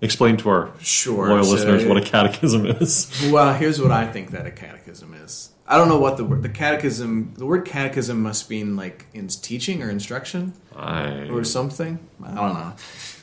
Explain 0.00 0.36
to 0.38 0.48
our 0.50 0.70
sure. 0.80 1.28
loyal 1.28 1.44
so- 1.44 1.52
listeners 1.52 1.84
what 1.86 1.96
a 1.96 2.02
catechism 2.02 2.66
is. 2.66 3.10
well, 3.32 3.54
here's 3.54 3.80
what 3.80 3.90
I 3.90 4.06
think 4.06 4.30
that 4.32 4.46
a 4.46 4.50
catechism 4.50 5.14
is. 5.14 5.50
I 5.66 5.78
don't 5.78 5.88
know 5.88 5.98
what 5.98 6.18
the 6.18 6.24
word 6.24 6.42
the 6.42 6.50
catechism. 6.50 7.32
The 7.38 7.46
word 7.46 7.64
catechism 7.64 8.20
must 8.22 8.50
mean 8.50 8.76
like 8.76 9.06
in 9.14 9.28
teaching 9.28 9.82
or 9.82 9.88
instruction 9.88 10.52
I, 10.76 11.28
or 11.30 11.42
something. 11.42 11.98
I 12.22 12.34
don't 12.34 12.52
know. 12.54 12.72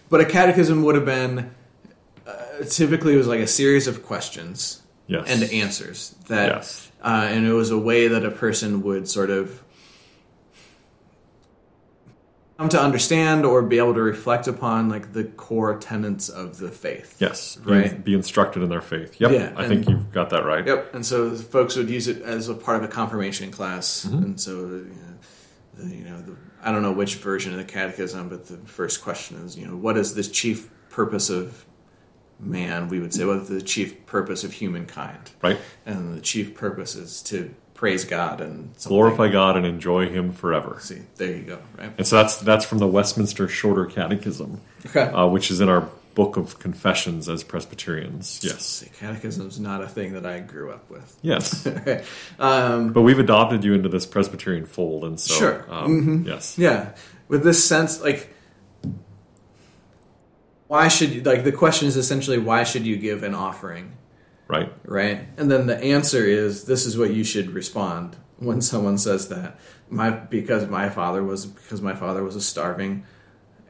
But 0.09 0.21
a 0.21 0.25
catechism 0.25 0.81
would 0.83 0.95
have 0.95 1.05
been 1.05 1.51
uh, 2.25 2.63
typically 2.67 3.13
it 3.13 3.17
was 3.17 3.27
like 3.27 3.41
a 3.41 3.47
series 3.47 3.85
of 3.87 4.03
questions 4.03 4.81
yes. 5.05 5.25
and 5.29 5.51
answers 5.53 6.15
that, 6.27 6.47
Yes. 6.49 6.91
uh, 7.03 7.27
and 7.29 7.45
it 7.45 7.53
was 7.53 7.69
a 7.69 7.77
way 7.77 8.07
that 8.07 8.25
a 8.25 8.31
person 8.31 8.81
would 8.81 9.07
sort 9.07 9.29
of 9.29 9.61
come 12.61 12.69
to 12.69 12.79
understand 12.79 13.43
or 13.43 13.63
be 13.63 13.79
able 13.79 13.95
to 13.95 14.01
reflect 14.01 14.45
upon 14.47 14.87
like 14.87 15.13
the 15.13 15.23
core 15.23 15.77
tenets 15.79 16.29
of 16.29 16.59
the 16.59 16.69
faith. 16.69 17.15
Yes. 17.19 17.55
Be, 17.55 17.71
Right. 17.71 18.03
be 18.03 18.13
instructed 18.13 18.61
in 18.61 18.69
their 18.69 18.81
faith. 18.81 19.19
Yep. 19.19 19.31
Yeah, 19.31 19.53
I 19.55 19.67
think 19.67 19.89
you've 19.89 20.11
got 20.11 20.29
that 20.29 20.45
right. 20.45 20.65
Yep, 20.65 20.93
and 20.93 21.03
so 21.03 21.33
folks 21.35 21.75
would 21.75 21.89
use 21.89 22.07
it 22.07 22.21
as 22.21 22.49
a 22.49 22.53
part 22.53 22.77
of 22.77 22.83
a 22.83 22.87
confirmation 22.87 23.49
class, 23.51 24.05
Mm-hmm. 24.05 24.23
and 24.23 24.39
so 24.39 24.51
you 24.51 24.95
know, 24.95 25.17
the, 25.73 25.95
you 25.95 26.03
know 26.03 26.21
the, 26.21 26.35
I 26.61 26.71
don't 26.71 26.83
know 26.83 26.91
which 26.91 27.15
version 27.15 27.51
of 27.51 27.57
the 27.57 27.63
catechism, 27.65 28.29
but 28.29 28.45
the 28.45 28.57
first 28.57 29.01
question 29.01 29.37
is, 29.43 29.57
you 29.57 29.65
know, 29.67 29.75
what 29.75 29.97
is 29.97 30.13
the 30.13 30.21
chief 30.23 30.69
purpose 30.89 31.31
of 31.31 31.65
man? 32.39 32.89
We 32.89 32.99
would 32.99 33.11
say, 33.13 33.25
what 33.25 33.37
is 33.37 33.49
the 33.49 33.61
chief 33.63 34.05
purpose 34.05 34.43
of 34.43 34.53
humankind? 34.53 35.31
Right. 35.41 35.57
And 35.87 36.15
the 36.15 36.21
chief 36.21 36.53
purpose 36.53 36.93
is 36.95 37.23
to 37.23 37.55
praise 37.81 38.05
God 38.05 38.41
and 38.41 38.69
something- 38.77 38.95
Glorify 38.95 39.27
God 39.29 39.57
and 39.57 39.65
enjoy 39.65 40.07
Him 40.07 40.31
forever. 40.33 40.77
See, 40.79 41.01
there 41.17 41.35
you 41.35 41.41
go. 41.41 41.57
Right. 41.79 41.91
And 41.97 42.05
so 42.05 42.17
that's 42.17 42.37
that's 42.37 42.63
from 42.63 42.77
the 42.77 42.85
Westminster 42.85 43.47
Shorter 43.47 43.85
Catechism, 43.87 44.61
Okay. 44.85 45.01
uh, 45.11 45.25
which 45.25 45.49
is 45.49 45.59
in 45.61 45.67
our 45.67 45.89
book 46.13 46.37
of 46.37 46.59
confessions 46.59 47.27
as 47.27 47.43
Presbyterians. 47.43 48.39
Yes. 48.43 48.63
See, 48.65 48.89
catechism's 48.99 49.59
not 49.59 49.81
a 49.81 49.87
thing 49.87 50.13
that 50.13 50.27
I 50.27 50.41
grew 50.41 50.69
up 50.71 50.87
with. 50.91 51.17
Yes. 51.23 51.65
um, 52.39 52.93
But 52.93 53.01
we've 53.01 53.17
adopted 53.17 53.63
you 53.63 53.73
into 53.73 53.89
this 53.89 54.05
Presbyterian 54.05 54.67
fold, 54.67 55.03
and 55.03 55.19
so 55.19 55.33
Sure. 55.33 55.65
um, 55.69 56.23
yes, 56.27 56.57
Yeah, 56.59 56.89
with 57.29 57.43
this 57.43 57.63
sense, 57.63 57.99
like, 58.01 58.29
why 60.67 60.87
should 60.87 61.09
you, 61.11 61.21
like, 61.23 61.43
the 61.43 61.51
question 61.51 61.87
is 61.87 61.97
essentially, 61.97 62.37
why 62.37 62.63
should 62.63 62.85
you 62.85 62.95
give 62.97 63.23
an 63.23 63.33
offering, 63.33 63.93
right, 64.51 64.71
right? 64.85 65.27
And 65.37 65.49
then 65.49 65.67
the 65.67 65.77
answer 65.77 66.25
is, 66.25 66.65
this 66.65 66.85
is 66.85 66.97
what 66.97 67.11
you 67.11 67.23
should 67.23 67.51
respond 67.51 68.17
when 68.37 68.61
someone 68.61 68.97
says 68.97 69.29
that. 69.29 69.59
My, 69.89 70.09
because 70.09 70.67
my 70.67 70.89
father 70.89 71.23
was, 71.23 71.45
because 71.45 71.81
my 71.81 71.95
father 71.95 72.23
was 72.23 72.35
a 72.35 72.41
starving 72.41 73.03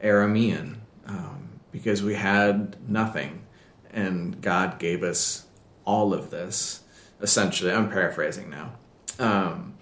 Aramean, 0.02 0.76
um, 1.06 1.60
because 1.70 2.02
we 2.02 2.14
had 2.14 2.76
nothing, 2.88 3.44
and 3.90 4.40
God 4.40 4.78
gave 4.78 5.02
us 5.02 5.46
all 5.84 6.12
of 6.14 6.30
this, 6.30 6.82
essentially. 7.20 7.72
I'm 7.72 7.90
paraphrasing 7.90 8.50
now. 8.50 8.72
Um, 9.18 9.74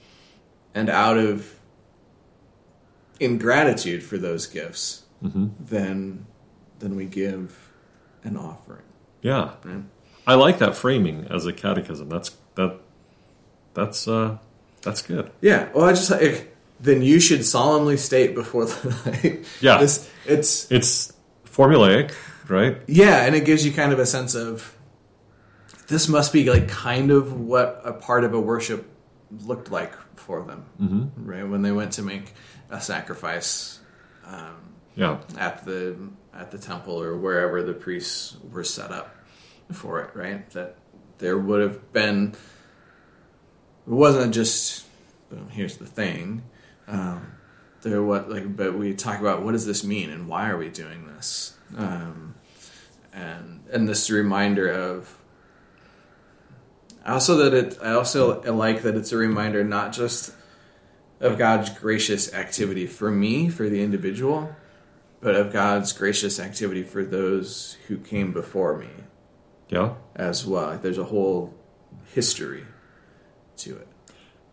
and 0.75 0.89
out 0.89 1.19
of 1.19 1.59
ingratitude 3.19 4.03
for 4.03 4.19
those 4.19 4.47
gifts, 4.47 5.05
then 5.23 6.27
then 6.79 6.97
we 6.97 7.05
give 7.05 7.71
an 8.25 8.37
offering. 8.37 8.85
yeah. 9.23 9.51
Right? 9.63 9.85
I 10.27 10.35
like 10.35 10.59
that 10.59 10.77
framing 10.77 11.27
as 11.31 11.47
a 11.47 11.53
catechism. 11.53 12.09
That's 12.09 12.37
that. 12.55 12.79
That's 13.75 14.07
uh, 14.09 14.39
that's 14.83 15.03
good. 15.03 15.31
Yeah. 15.41 15.69
Well, 15.75 15.85
I 15.85 15.93
just 15.93 16.11
like 16.11 16.55
then 16.81 17.03
you 17.03 17.21
should 17.21 17.45
solemnly 17.45 17.97
state 17.97 18.35
before 18.35 18.65
the 18.67 18.97
like, 19.23 19.45
Yeah. 19.61 19.79
This 19.79 20.11
it's 20.27 20.71
It's 20.71 21.13
formulaic, 21.47 22.13
right? 22.49 22.79
yeah, 22.87 23.25
and 23.25 23.35
it 23.35 23.45
gives 23.45 23.65
you 23.65 23.73
kind 23.73 23.93
of 23.93 23.99
a 23.99 24.07
sense 24.07 24.35
of 24.35 24.77
this 25.89 26.09
must 26.09 26.33
be 26.33 26.49
like 26.49 26.69
kind 26.69 27.11
of 27.11 27.39
what 27.39 27.83
a 27.85 27.93
part 27.93 28.25
of 28.25 28.33
a 28.33 28.41
worship 28.41 28.89
looked 29.45 29.71
like 29.71 29.95
for 30.17 30.43
them, 30.43 30.65
mm-hmm. 30.81 31.29
right? 31.29 31.49
When 31.49 31.63
they 31.63 31.73
went 31.73 31.93
to 31.95 32.03
make 32.03 32.33
a 32.71 32.81
sacrifice 32.81 33.81
um, 34.25 34.75
Yeah, 34.95 35.19
at 35.37 35.65
the 35.65 35.97
at 36.33 36.51
the 36.51 36.59
temple 36.59 37.03
or 37.03 37.17
wherever 37.17 37.63
the 37.63 37.75
priests 37.75 38.37
were 38.53 38.65
set 38.65 38.93
up 38.93 39.15
for 39.73 40.01
it, 40.01 40.15
right? 40.15 40.49
That 40.51 40.77
there 41.19 41.39
would 41.39 41.61
have 41.61 41.93
been. 41.93 42.35
It 43.87 43.93
wasn't 43.93 44.35
just. 44.35 44.87
Boom, 45.31 45.49
here's 45.51 45.77
the 45.77 45.87
thing. 45.87 46.43
Um, 46.89 47.33
there 47.83 48.03
what 48.03 48.29
like, 48.29 48.57
but 48.57 48.77
we 48.77 48.95
talk 48.95 49.21
about 49.21 49.43
what 49.43 49.53
does 49.53 49.67
this 49.67 49.85
mean 49.85 50.11
and 50.11 50.29
why 50.29 50.51
are 50.51 50.57
we 50.57 50.69
doing 50.69 51.07
this, 51.07 51.57
um, 51.77 52.35
and 53.13 53.63
and 53.73 53.89
this 53.89 54.11
reminder 54.11 54.69
of. 54.69 55.17
Also, 57.07 57.37
that 57.37 57.55
it. 57.55 57.79
I 57.83 57.93
also 57.93 58.43
like 58.43 58.83
that 58.83 58.95
it's 58.97 59.13
a 59.13 59.17
reminder 59.17 59.65
not 59.65 59.93
just 59.93 60.35
of 61.21 61.39
God's 61.39 61.71
gracious 61.71 62.33
activity 62.35 62.87
for 62.87 63.11
me, 63.11 63.49
for 63.49 63.69
the 63.69 63.83
individual, 63.83 64.55
but 65.21 65.35
of 65.35 65.53
God's 65.53 65.93
gracious 65.93 66.39
activity 66.39 66.83
for 66.83 67.05
those 67.05 67.77
who 67.89 67.99
came 67.99 68.33
before 68.33 68.77
me 68.77 68.89
yeah. 69.71 69.95
as 70.17 70.45
well. 70.47 70.67
Like, 70.69 70.83
there's 70.83 70.99
a 70.99 71.05
whole 71.05 71.55
history 72.15 72.65
to 73.59 73.77
it. 73.77 73.87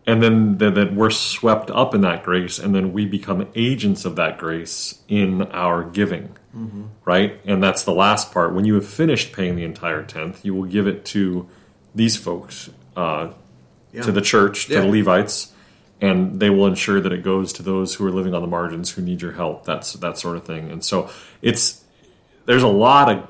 and 0.06 0.22
then 0.22 0.58
that, 0.58 0.74
that 0.74 0.94
we're 0.94 1.10
swept 1.10 1.70
up 1.70 1.94
in 1.94 2.00
that 2.02 2.22
grace, 2.22 2.58
and 2.58 2.74
then 2.74 2.92
we 2.92 3.04
become 3.06 3.46
agents 3.54 4.04
of 4.04 4.16
that 4.16 4.38
grace 4.38 5.00
in 5.08 5.42
our 5.52 5.82
giving, 5.84 6.34
right? 7.04 7.40
And 7.44 7.62
that's 7.62 7.82
the 7.82 7.92
last 7.92 8.32
part. 8.32 8.54
When 8.54 8.64
you 8.64 8.74
have 8.74 8.86
finished 8.86 9.32
paying 9.32 9.56
the 9.56 9.64
entire 9.64 10.02
tenth, 10.02 10.44
you 10.44 10.54
will 10.54 10.64
give 10.68 10.86
it 10.86 11.04
to 11.06 11.46
these 11.94 12.16
folks, 12.16 12.70
uh, 12.96 13.32
Yeah. 13.92 14.02
to 14.02 14.12
the 14.12 14.20
church, 14.20 14.66
to 14.66 14.74
Yeah. 14.74 14.80
the 14.82 14.88
Levites, 14.88 15.52
and 16.00 16.38
they 16.40 16.48
will 16.50 16.66
ensure 16.66 17.00
that 17.00 17.12
it 17.12 17.22
goes 17.24 17.52
to 17.54 17.62
those 17.62 17.94
who 17.96 18.06
are 18.06 18.10
living 18.12 18.32
on 18.34 18.40
the 18.42 18.48
margins 18.48 18.90
who 18.92 19.02
need 19.02 19.20
your 19.22 19.32
help. 19.32 19.64
That's 19.64 19.92
that 19.94 20.16
sort 20.18 20.36
of 20.36 20.44
thing. 20.44 20.70
And 20.70 20.84
so 20.84 21.08
it's 21.42 21.82
there's 22.46 22.62
a 22.62 22.68
lot 22.68 23.10
of 23.10 23.28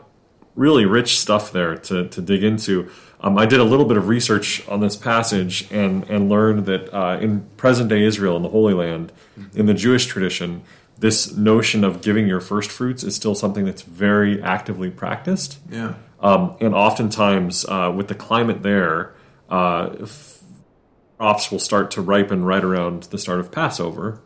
really 0.58 0.84
rich 0.84 1.18
stuff 1.18 1.52
there 1.52 1.76
to, 1.76 2.08
to 2.08 2.20
dig 2.20 2.42
into. 2.42 2.90
Um, 3.20 3.38
I 3.38 3.46
did 3.46 3.60
a 3.60 3.64
little 3.64 3.86
bit 3.86 3.96
of 3.96 4.08
research 4.08 4.66
on 4.68 4.80
this 4.80 4.96
passage 4.96 5.70
and, 5.70 6.04
and 6.10 6.28
learned 6.28 6.66
that 6.66 6.92
uh, 6.92 7.18
in 7.20 7.42
present 7.56 7.88
day 7.88 8.02
Israel, 8.02 8.36
in 8.36 8.42
the 8.42 8.48
Holy 8.48 8.74
Land, 8.74 9.12
in 9.54 9.66
the 9.66 9.74
Jewish 9.74 10.06
tradition, 10.06 10.62
this 10.98 11.36
notion 11.36 11.84
of 11.84 12.02
giving 12.02 12.26
your 12.26 12.40
first 12.40 12.70
fruits 12.70 13.04
is 13.04 13.14
still 13.14 13.36
something 13.36 13.64
that's 13.64 13.82
very 13.82 14.42
actively 14.42 14.90
practiced. 14.90 15.58
Yeah. 15.70 15.94
Um, 16.20 16.56
and 16.60 16.74
oftentimes, 16.74 17.64
uh, 17.66 17.92
with 17.94 18.08
the 18.08 18.16
climate 18.16 18.62
there, 18.64 19.14
uh, 19.48 19.90
f- 20.02 20.42
crops 21.16 21.52
will 21.52 21.60
start 21.60 21.92
to 21.92 22.00
ripen 22.02 22.44
right 22.44 22.64
around 22.64 23.04
the 23.04 23.18
start 23.18 23.38
of 23.38 23.52
Passover. 23.52 24.20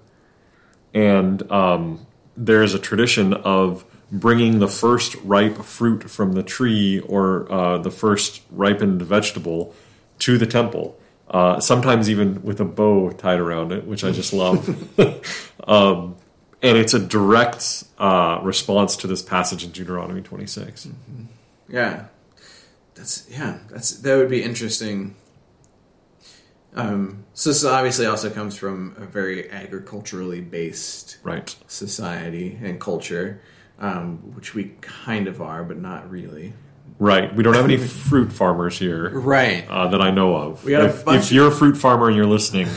And 0.95 1.51
um, 1.53 2.07
there's 2.37 2.73
a 2.73 2.79
tradition 2.79 3.35
of 3.35 3.85
bringing 4.13 4.59
the 4.59 4.69
first 4.69 5.17
ripe 5.25 5.57
fruit 5.57 6.09
from 6.11 6.33
the 6.35 6.43
tree 6.43 7.01
or 7.01 7.51
uh, 7.51 7.79
the 7.79 7.91
first 7.91 8.43
ripened 8.51 9.01
vegetable 9.03 9.75
to 10.21 10.37
the 10.39 10.47
temple. 10.47 10.99
Uh, 11.31 11.59
sometimes 11.59 12.11
even 12.11 12.43
with 12.43 12.61
a 12.61 12.65
bow 12.65 13.11
tied 13.11 13.41
around 13.41 13.73
it, 13.73 13.87
which 13.87 14.05
I 14.05 14.11
just 14.11 14.33
love. 14.45 14.69
um, 15.67 16.17
and 16.61 16.77
it's 16.79 16.93
a 16.95 16.99
direct 17.01 17.85
uh, 17.99 18.39
response 18.43 18.97
to 18.99 19.07
this 19.07 19.23
passage 19.23 19.65
in 19.65 19.71
Deuteronomy 19.71 20.21
26. 20.21 20.89
Yeah, 21.69 22.05
that's 22.95 23.27
yeah. 23.31 23.59
That's 23.71 23.93
that 24.01 24.17
would 24.17 24.29
be 24.29 24.43
interesting. 24.43 25.17
Um, 26.75 27.25
so 27.35 27.51
this 27.51 27.65
obviously 27.65 28.07
also 28.07 28.31
comes 28.31 28.57
from 28.57 28.95
a 28.99 29.05
very 29.05 29.51
agriculturally 29.51 30.41
based 30.41 31.19
Right. 31.23 31.55
society 31.67 32.59
and 32.63 32.81
culture, 32.81 33.41
um, 33.79 34.19
which 34.35 34.55
we 34.55 34.73
kind 34.81 35.29
of 35.29 35.41
are, 35.41 35.63
but 35.65 35.79
not 35.79 36.11
really. 36.11 36.53
Right. 36.99 37.35
We 37.35 37.43
don't 37.43 37.55
have 37.55 37.65
any 37.65 37.79
fruit 37.79 38.33
farmers 38.33 38.79
here 38.79 39.11
Right. 39.19 39.67
uh, 39.69 39.89
that 39.89 40.01
I 40.01 40.11
know 40.13 40.37
of. 40.37 40.65
We 40.65 40.71
got 40.73 40.83
a 40.83 40.87
if, 40.87 41.09
if 41.09 41.33
you're 41.33 41.49
a 41.49 41.53
fruit 41.53 41.77
farmer 41.77 42.07
and 42.07 42.17
you're 42.17 42.27
listening, 42.27 42.69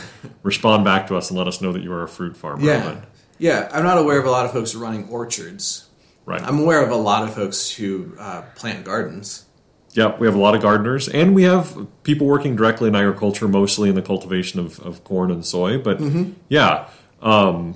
respond 0.42 0.84
back 0.84 1.08
to 1.08 1.16
us 1.16 1.30
and 1.30 1.38
let 1.38 1.48
us 1.48 1.62
know 1.62 1.72
that 1.74 1.84
you 1.84 1.94
are 1.94 2.04
a 2.04 2.08
fruit 2.08 2.36
farmer. 2.36 2.64
Yeah. 2.66 2.84
But- 2.96 3.06
Yeah. 3.38 3.70
I'm 3.72 3.84
not 3.84 3.98
aware 4.00 4.18
of 4.20 4.25
a 4.25 4.32
lot 4.32 4.46
of 4.46 4.52
folks 4.52 4.74
running 4.74 5.08
orchards. 5.10 5.90
right. 6.25 6.42
I'm 6.42 6.58
aware 6.60 6.84
of 6.84 6.90
a 6.90 6.96
lot 6.96 7.24
of 7.24 7.36
folks 7.36 7.70
who 7.70 8.14
uh, 8.20 8.42
plant 8.56 8.84
gardens. 8.86 9.46
Yep, 9.94 10.20
we 10.20 10.28
have 10.28 10.36
a 10.36 10.40
lot 10.40 10.56
of 10.56 10.62
gardeners, 10.62 11.08
and 11.08 11.34
we 11.34 11.44
have 11.44 11.88
people 12.04 12.28
working 12.28 12.56
directly 12.58 12.90
in 12.90 12.96
agriculture, 12.96 13.48
mostly 13.48 13.88
in 13.90 13.96
the 13.96 14.02
cultivation 14.02 14.60
of, 14.60 14.78
of 14.82 15.04
corn 15.06 15.32
and 15.32 15.46
soy. 15.46 15.78
But 15.78 16.00
Mm-hmm. 16.00 16.32
yeah, 16.50 16.88
um, 17.22 17.75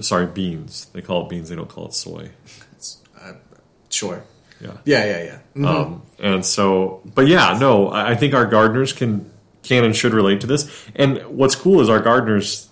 sorry, 0.00 0.26
beans. 0.26 0.86
They 0.92 1.02
call 1.02 1.24
it 1.24 1.28
beans. 1.28 1.48
They 1.48 1.56
don't 1.56 1.68
call 1.68 1.86
it 1.86 1.94
soy. 1.94 2.30
It's, 2.72 2.98
uh, 3.20 3.32
sure. 3.90 4.24
Yeah. 4.60 4.72
Yeah. 4.84 5.04
Yeah. 5.04 5.22
Yeah. 5.24 5.38
Mhm. 5.56 5.66
Um, 5.66 6.02
and 6.18 6.44
so, 6.44 7.00
but 7.14 7.26
yeah, 7.28 7.56
no, 7.60 7.90
I 7.90 8.14
think 8.16 8.34
our 8.34 8.46
gardeners 8.46 8.92
can 8.92 9.30
can 9.62 9.84
and 9.84 9.94
should 9.94 10.14
relate 10.14 10.40
to 10.40 10.46
this. 10.46 10.68
And 10.96 11.18
what's 11.26 11.54
cool 11.54 11.80
is 11.80 11.88
our 11.88 12.00
gardeners, 12.00 12.68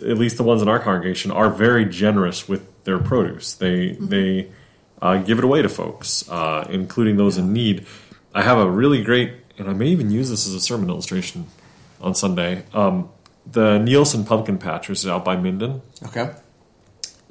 at 0.00 0.18
least 0.18 0.36
the 0.36 0.42
ones 0.42 0.62
in 0.62 0.68
our 0.68 0.78
congregation, 0.78 1.30
are 1.30 1.48
very 1.50 1.84
generous 1.86 2.48
with 2.48 2.62
their 2.84 2.98
produce. 2.98 3.54
They 3.54 3.92
they 4.00 4.50
uh, 5.02 5.18
give 5.18 5.38
it 5.38 5.44
away 5.44 5.62
to 5.62 5.68
folks, 5.68 6.28
uh, 6.30 6.66
including 6.70 7.16
those 7.16 7.36
in 7.38 7.52
need. 7.52 7.86
I 8.34 8.42
have 8.42 8.58
a 8.58 8.70
really 8.70 9.02
great, 9.02 9.32
and 9.58 9.68
I 9.68 9.72
may 9.72 9.88
even 9.88 10.10
use 10.10 10.30
this 10.30 10.46
as 10.46 10.54
a 10.54 10.60
sermon 10.60 10.88
illustration 10.90 11.46
on 12.00 12.14
Sunday. 12.14 12.64
Um, 12.74 13.08
the 13.50 13.78
Nielsen 13.78 14.24
Pumpkin 14.24 14.58
Patch, 14.58 14.88
which 14.88 15.00
is 15.00 15.06
out 15.06 15.24
by 15.24 15.36
Minden 15.36 15.82
Okay. 16.06 16.30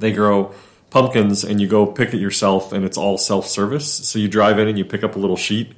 They 0.03 0.11
grow 0.11 0.53
pumpkins 0.89 1.43
and 1.43 1.59
you 1.59 1.67
go 1.67 1.85
pick 1.87 2.13
it 2.13 2.19
yourself 2.19 2.71
and 2.73 2.85
it's 2.85 2.97
all 2.97 3.17
self-service 3.17 3.87
so 4.07 4.19
you 4.19 4.27
drive 4.27 4.59
in 4.59 4.67
and 4.67 4.77
you 4.77 4.85
pick 4.85 5.03
up 5.03 5.15
a 5.15 5.19
little 5.19 5.35
sheet 5.37 5.71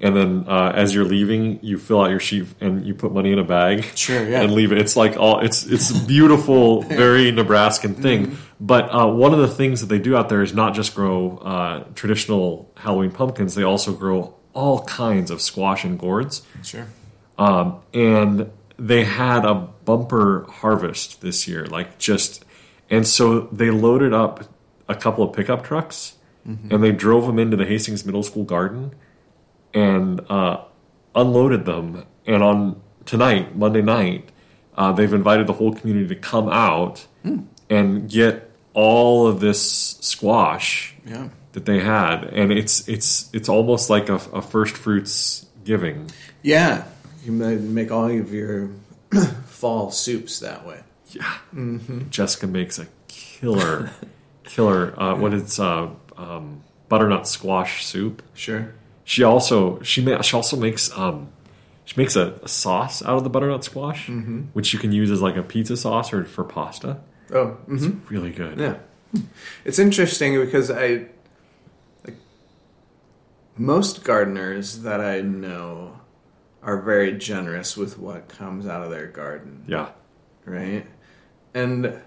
and 0.00 0.14
then 0.14 0.44
uh, 0.46 0.70
as 0.74 0.94
you're 0.94 1.06
leaving 1.06 1.58
you 1.62 1.78
fill 1.78 2.02
out 2.02 2.10
your 2.10 2.20
sheet 2.20 2.46
and 2.60 2.86
you 2.86 2.94
put 2.94 3.10
money 3.12 3.32
in 3.32 3.38
a 3.38 3.44
bag 3.44 3.84
Sure, 3.96 4.22
yeah. 4.28 4.42
and 4.42 4.52
leave 4.52 4.70
it 4.72 4.78
it's 4.78 4.94
like 4.94 5.16
all 5.16 5.40
it's 5.40 5.64
it's 5.66 5.90
beautiful 6.06 6.82
very 7.04 7.30
nebraskan 7.32 7.94
thing 7.94 8.26
Mm-hmm. 8.26 8.34
but 8.60 8.84
uh, 8.94 9.06
one 9.08 9.32
of 9.32 9.38
the 9.38 9.48
things 9.48 9.80
that 9.80 9.86
they 9.86 9.98
do 9.98 10.16
out 10.16 10.28
there 10.28 10.42
is 10.42 10.52
not 10.52 10.74
just 10.74 10.94
grow 10.94 11.38
uh, 11.38 11.84
traditional 11.94 12.70
halloween 12.76 13.10
pumpkins 13.10 13.54
they 13.54 13.62
also 13.62 13.92
grow 13.94 14.34
all 14.52 14.84
kinds 14.84 15.30
of 15.30 15.40
squash 15.40 15.82
and 15.84 15.98
gourds 15.98 16.42
Sure. 16.62 16.86
um, 17.38 17.80
and 17.94 18.50
they 18.76 19.04
had 19.04 19.44
a 19.44 19.54
bumper 19.54 20.46
harvest 20.48 21.20
this 21.20 21.48
year, 21.48 21.66
like 21.66 21.98
just, 21.98 22.44
and 22.90 23.06
so 23.06 23.40
they 23.52 23.70
loaded 23.70 24.12
up 24.12 24.44
a 24.88 24.94
couple 24.94 25.22
of 25.24 25.34
pickup 25.34 25.64
trucks, 25.64 26.14
and 26.44 26.82
they 26.82 26.92
drove 26.92 27.26
them 27.26 27.38
into 27.38 27.56
the 27.58 27.66
Hastings 27.66 28.06
Middle 28.06 28.22
School 28.22 28.44
garden, 28.44 28.94
and 29.74 30.20
uh, 30.30 30.62
unloaded 31.14 31.66
them. 31.66 32.04
And 32.26 32.42
on 32.42 32.80
tonight, 33.04 33.54
Monday 33.56 33.82
night, 33.82 34.30
uh, 34.76 34.92
they've 34.92 35.12
invited 35.12 35.46
the 35.46 35.52
whole 35.54 35.74
community 35.74 36.08
to 36.08 36.16
come 36.20 36.48
out 36.48 37.06
and 37.68 38.08
get 38.08 38.50
all 38.72 39.26
of 39.26 39.40
this 39.40 39.98
squash 40.00 40.94
Yeah. 41.06 41.28
that 41.52 41.66
they 41.66 41.80
had, 41.80 42.24
and 42.24 42.50
it's 42.52 42.88
it's 42.88 43.28
it's 43.34 43.48
almost 43.48 43.90
like 43.90 44.08
a, 44.08 44.14
a 44.32 44.40
first 44.40 44.76
fruits 44.76 45.46
giving. 45.64 46.10
Yeah. 46.42 46.84
You 47.24 47.32
make 47.32 47.90
all 47.90 48.08
of 48.08 48.32
your 48.32 48.70
fall 49.46 49.90
soups 49.90 50.38
that 50.40 50.66
way. 50.66 50.80
Yeah. 51.10 51.38
Jessica 52.10 52.46
makes 52.46 52.78
a 52.78 52.86
killer, 53.08 53.90
killer. 54.44 54.94
Uh, 55.00 55.14
what 55.16 55.32
is 55.34 55.58
uh, 55.58 55.88
um, 56.16 56.62
butternut 56.88 57.26
squash 57.26 57.84
soup? 57.84 58.22
Sure. 58.34 58.74
She 59.04 59.22
also 59.22 59.80
she 59.82 60.02
ma- 60.04 60.20
she 60.20 60.36
also 60.36 60.56
makes 60.56 60.90
um, 60.98 61.28
she 61.86 61.94
makes 61.96 62.14
a, 62.16 62.34
a 62.42 62.48
sauce 62.48 63.02
out 63.02 63.16
of 63.16 63.24
the 63.24 63.30
butternut 63.30 63.64
squash, 63.64 64.08
which 64.52 64.72
you 64.74 64.78
can 64.78 64.92
use 64.92 65.10
as 65.10 65.22
like 65.22 65.36
a 65.36 65.42
pizza 65.42 65.76
sauce 65.76 66.12
or 66.12 66.24
for 66.26 66.44
pasta. 66.44 66.98
Oh. 67.32 67.56
mhm. 67.66 68.00
Really 68.10 68.30
good. 68.30 68.58
Yeah. 68.58 68.76
It's 69.64 69.78
interesting 69.78 70.38
because 70.38 70.70
I 70.70 71.06
like 72.04 72.16
most 73.56 74.04
gardeners 74.04 74.82
that 74.82 75.00
I 75.00 75.20
know 75.22 76.00
are 76.62 76.80
very 76.82 77.16
generous 77.16 77.76
with 77.76 77.98
what 77.98 78.28
comes 78.28 78.66
out 78.66 78.82
of 78.82 78.90
their 78.90 79.06
garden, 79.06 79.64
Yeah. 79.66 79.90
right? 80.44 80.86
And 81.54 82.00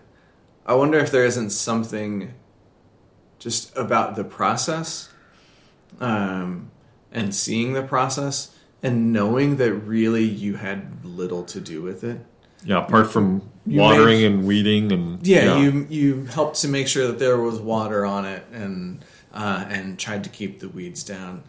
I 0.66 0.74
wonder 0.74 0.98
if 1.00 1.12
there 1.12 1.26
isn't 1.26 1.50
something 1.52 2.34
just 3.40 3.76
about 3.76 4.16
the 4.16 4.24
process 4.24 5.10
um, 6.00 6.72
and 7.12 7.34
seeing 7.34 7.74
the 7.74 7.84
process 7.84 8.56
and 8.84 9.12
knowing 9.12 9.58
that 9.58 9.74
really 9.74 10.24
you 10.24 10.56
had 10.56 11.04
little 11.06 11.44
to 11.46 11.60
do 11.60 11.82
with 11.82 12.04
it. 12.04 12.26
Yeah. 12.64 12.86
Apart 12.86 13.12
from 13.12 13.50
watering 13.66 14.22
made- 14.22 14.26
and 14.26 14.46
weeding 14.46 14.92
and 14.92 15.26
Yeah, 15.26 15.60
you 15.60 15.88
you 15.90 16.26
helped 16.26 16.62
to 16.62 16.68
make 16.68 16.88
sure 16.88 17.08
that 17.08 17.18
there 17.20 17.38
was 17.38 17.60
water 17.60 18.06
on 18.06 18.26
it, 18.26 18.46
and 18.52 19.04
uh, 19.34 19.66
and 19.68 19.98
tried 19.98 20.24
to 20.26 20.30
keep 20.30 20.60
the 20.60 20.70
weeds 20.70 21.04
down 21.04 21.44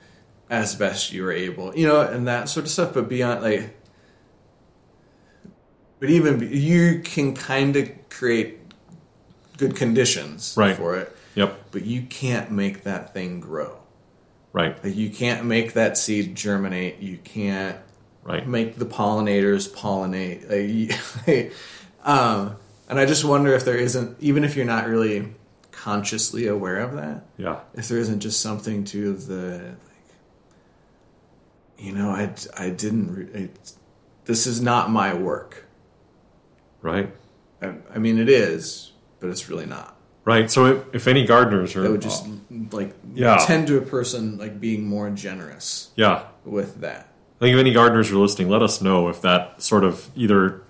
as 0.49 0.75
best 0.75 1.13
you 1.13 1.23
were 1.23 1.33
able, 1.33 1.77
you 1.77 1.87
know, 1.87 2.01
and 2.01 2.27
that 2.29 2.49
sort 2.49 2.65
of 2.65 2.73
stuff. 2.73 2.95
But 2.95 3.09
beyond, 3.11 3.43
like, 3.43 3.77
but 6.03 6.11
even 6.11 6.41
you 6.51 6.99
can 6.99 7.33
kind 7.33 7.77
of 7.77 7.89
create 8.11 8.59
good 9.57 9.77
conditions 9.77 10.53
Right. 10.59 10.77
for 10.77 10.97
it, 10.97 11.17
Yep. 11.37 11.57
but 11.71 11.85
you 11.85 12.03
can't 12.03 12.51
make 12.51 12.83
that 12.83 13.15
thing 13.15 13.39
grow. 13.39 13.77
Right. 14.53 14.83
Like, 14.83 14.97
you 14.97 15.11
can't 15.11 15.45
make 15.47 15.75
that 15.75 15.97
seed 15.97 16.35
germinate. 16.35 16.99
You 16.99 17.19
can't 17.19 17.77
Right. 18.25 18.45
make 18.49 18.79
the 18.81 18.85
pollinators 18.85 19.71
pollinate. 19.71 20.43
Like, 21.29 21.53
um, 22.05 22.57
and 22.89 22.99
I 22.99 23.07
just 23.07 23.25
wonder 23.25 23.55
if 23.55 23.65
there 23.65 23.77
isn't, 23.77 24.17
even 24.19 24.43
if 24.43 24.57
you're 24.57 24.65
not 24.67 24.89
really 24.89 25.33
consciously 25.71 26.49
aware 26.49 26.79
of 26.81 26.95
that, 26.97 27.27
Yeah. 27.39 27.61
if 27.75 27.87
there 27.87 27.99
isn't 27.99 28.19
just 28.19 28.41
something 28.41 28.83
to 28.87 29.13
the 29.15 29.77
like, 29.87 30.11
you 31.79 31.93
know, 31.93 32.11
I 32.11 32.29
I 32.59 32.71
didn't. 32.71 33.31
It, 33.33 33.73
this 34.25 34.49
is 34.49 34.61
not 34.61 34.91
my 34.91 35.15
work. 35.15 35.67
Right. 36.83 37.15
I, 37.63 37.75
I 37.95 37.99
mean, 37.99 38.19
it 38.19 38.29
is, 38.29 38.93
but 39.21 39.31
it's 39.31 39.49
really 39.49 39.67
not. 39.67 39.97
Right. 40.25 40.51
So 40.51 40.67
if, 40.67 40.95
if 40.95 41.09
any 41.09 41.25
gardeners 41.25 41.75
are 41.75 41.83
That 41.83 41.91
would 41.91 42.03
just 42.03 42.27
oh. 42.27 42.67
like 42.71 42.95
Yeah. 43.15 43.39
tend 43.47 43.67
to 43.69 43.79
a 43.79 43.83
person 43.83 44.39
like 44.39 44.61
being 44.61 44.87
more 44.87 45.11
generous 45.11 45.91
yeah 45.97 46.25
with 46.45 46.81
that. 46.81 47.09
I 47.41 47.47
think 47.47 47.55
if 47.55 47.61
any 47.61 47.73
gardeners 47.73 48.11
are 48.13 48.17
listening, 48.17 48.49
let 48.49 48.63
us 48.63 48.81
know 48.81 49.09
if 49.09 49.21
that 49.23 49.61
sort 49.63 49.83
of 49.83 50.11
either 50.15 50.63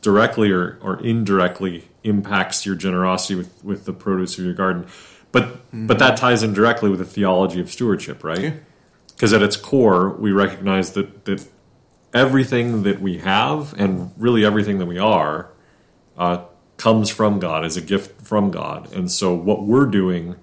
directly 0.00 0.50
or, 0.50 0.78
or 0.82 1.00
indirectly 1.04 1.88
impacts 2.02 2.66
your 2.66 2.74
generosity 2.74 3.36
with, 3.36 3.64
with 3.64 3.84
the 3.84 3.92
produce 3.92 4.38
of 4.38 4.44
your 4.44 4.54
garden. 4.54 4.86
But 5.30 5.44
mm-hmm. 5.44 5.86
but 5.86 5.98
that 6.00 6.16
ties 6.16 6.42
in 6.42 6.52
directly 6.52 6.90
with 6.90 6.98
the 6.98 7.04
theology 7.04 7.60
of 7.60 7.70
stewardship, 7.70 8.24
right? 8.24 8.54
Because 9.08 9.32
at 9.32 9.42
its 9.42 9.56
core, 9.56 10.10
we 10.10 10.32
recognize 10.32 10.92
that 10.92 11.26
that 11.26 11.46
everything 12.14 12.82
that 12.84 13.00
we 13.00 13.18
have 13.18 13.74
and 13.78 14.12
really 14.16 14.44
everything 14.44 14.78
that 14.78 14.86
we 14.86 14.98
are 14.98 15.50
uh, 16.16 16.44
comes 16.76 17.10
from 17.10 17.38
God, 17.38 17.64
is 17.64 17.76
a 17.76 17.80
gift 17.80 18.26
from 18.26 18.50
God. 18.50 18.92
And 18.92 19.10
so 19.10 19.34
what 19.34 19.64
we're 19.64 19.86
doing 19.86 20.36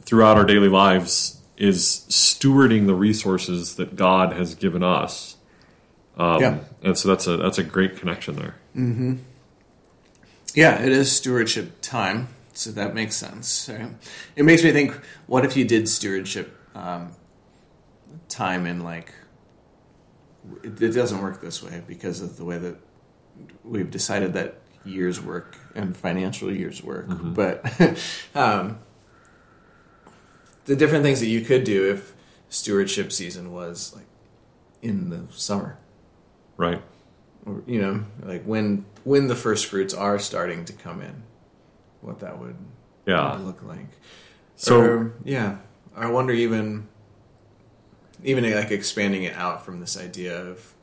throughout 0.00 0.36
our 0.36 0.44
daily 0.44 0.68
lives 0.68 1.40
is 1.56 2.04
stewarding 2.08 2.86
the 2.86 2.94
resources 2.94 3.76
that 3.76 3.94
God 3.96 4.32
has 4.32 4.54
given 4.54 4.82
us. 4.82 5.36
Um, 6.16 6.40
Yeah. 6.40 6.58
And 6.82 6.98
so 6.98 7.08
that's 7.08 7.26
a 7.26 7.36
that's 7.36 7.58
a 7.58 7.62
great 7.62 7.96
connection 7.96 8.36
there. 8.36 8.56
Mm-hmm. 8.76 9.16
Yeah, 10.54 10.82
it 10.82 10.90
is 10.90 11.10
stewardship 11.10 11.80
time, 11.80 12.28
so 12.52 12.70
that 12.72 12.94
makes 12.94 13.16
sense. 13.16 13.70
Right? 13.72 13.88
It 14.36 14.44
makes 14.44 14.62
me 14.62 14.72
think: 14.72 14.98
what 15.26 15.44
if 15.44 15.56
you 15.56 15.64
did 15.64 15.88
stewardship 15.88 16.58
um, 16.74 17.12
time 18.28 18.66
in 18.66 18.82
like? 18.82 19.14
It, 20.62 20.80
it 20.82 20.90
doesn't 20.92 21.20
work 21.22 21.40
this 21.40 21.62
way 21.62 21.82
because 21.86 22.20
of 22.20 22.36
the 22.36 22.44
way 22.44 22.58
that 22.58 22.76
we've 23.64 23.90
decided 23.90 24.32
that 24.34 24.58
years 24.84 25.20
work 25.20 25.56
and 25.74 25.96
financial 25.96 26.50
years 26.52 26.82
work. 26.82 27.06
But 27.08 27.64
um, 28.34 28.78
the 30.64 30.76
different 30.76 31.04
things 31.04 31.20
that 31.20 31.26
you 31.28 31.40
could 31.42 31.64
do 31.64 31.88
if 31.90 32.14
stewardship 32.48 33.12
season 33.12 33.52
was 33.52 33.92
like 33.94 34.06
in 34.82 35.10
the 35.10 35.24
summer 35.32 35.78
Right. 36.56 36.82
or 37.46 37.62
you 37.66 37.80
know 37.80 38.04
like 38.22 38.44
when 38.44 38.84
when 39.04 39.26
the 39.28 39.34
first 39.36 39.66
fruits 39.66 39.94
are 39.94 40.18
starting 40.18 40.64
to 40.66 40.72
come 40.72 41.00
in 41.00 41.22
what 42.02 42.18
that 42.20 42.38
would 42.38 42.56
Yeah. 43.06 43.34
look 43.36 43.62
like 43.62 43.88
So 44.56 44.80
Or, 44.80 45.12
yeah 45.24 45.58
i 45.96 46.08
wonder 46.10 46.32
even 46.34 46.88
even 48.24 48.50
like 48.54 48.70
expanding 48.70 49.24
it 49.24 49.34
out 49.34 49.64
from 49.64 49.80
this 49.80 49.98
idea 49.98 50.40
of 50.40 50.74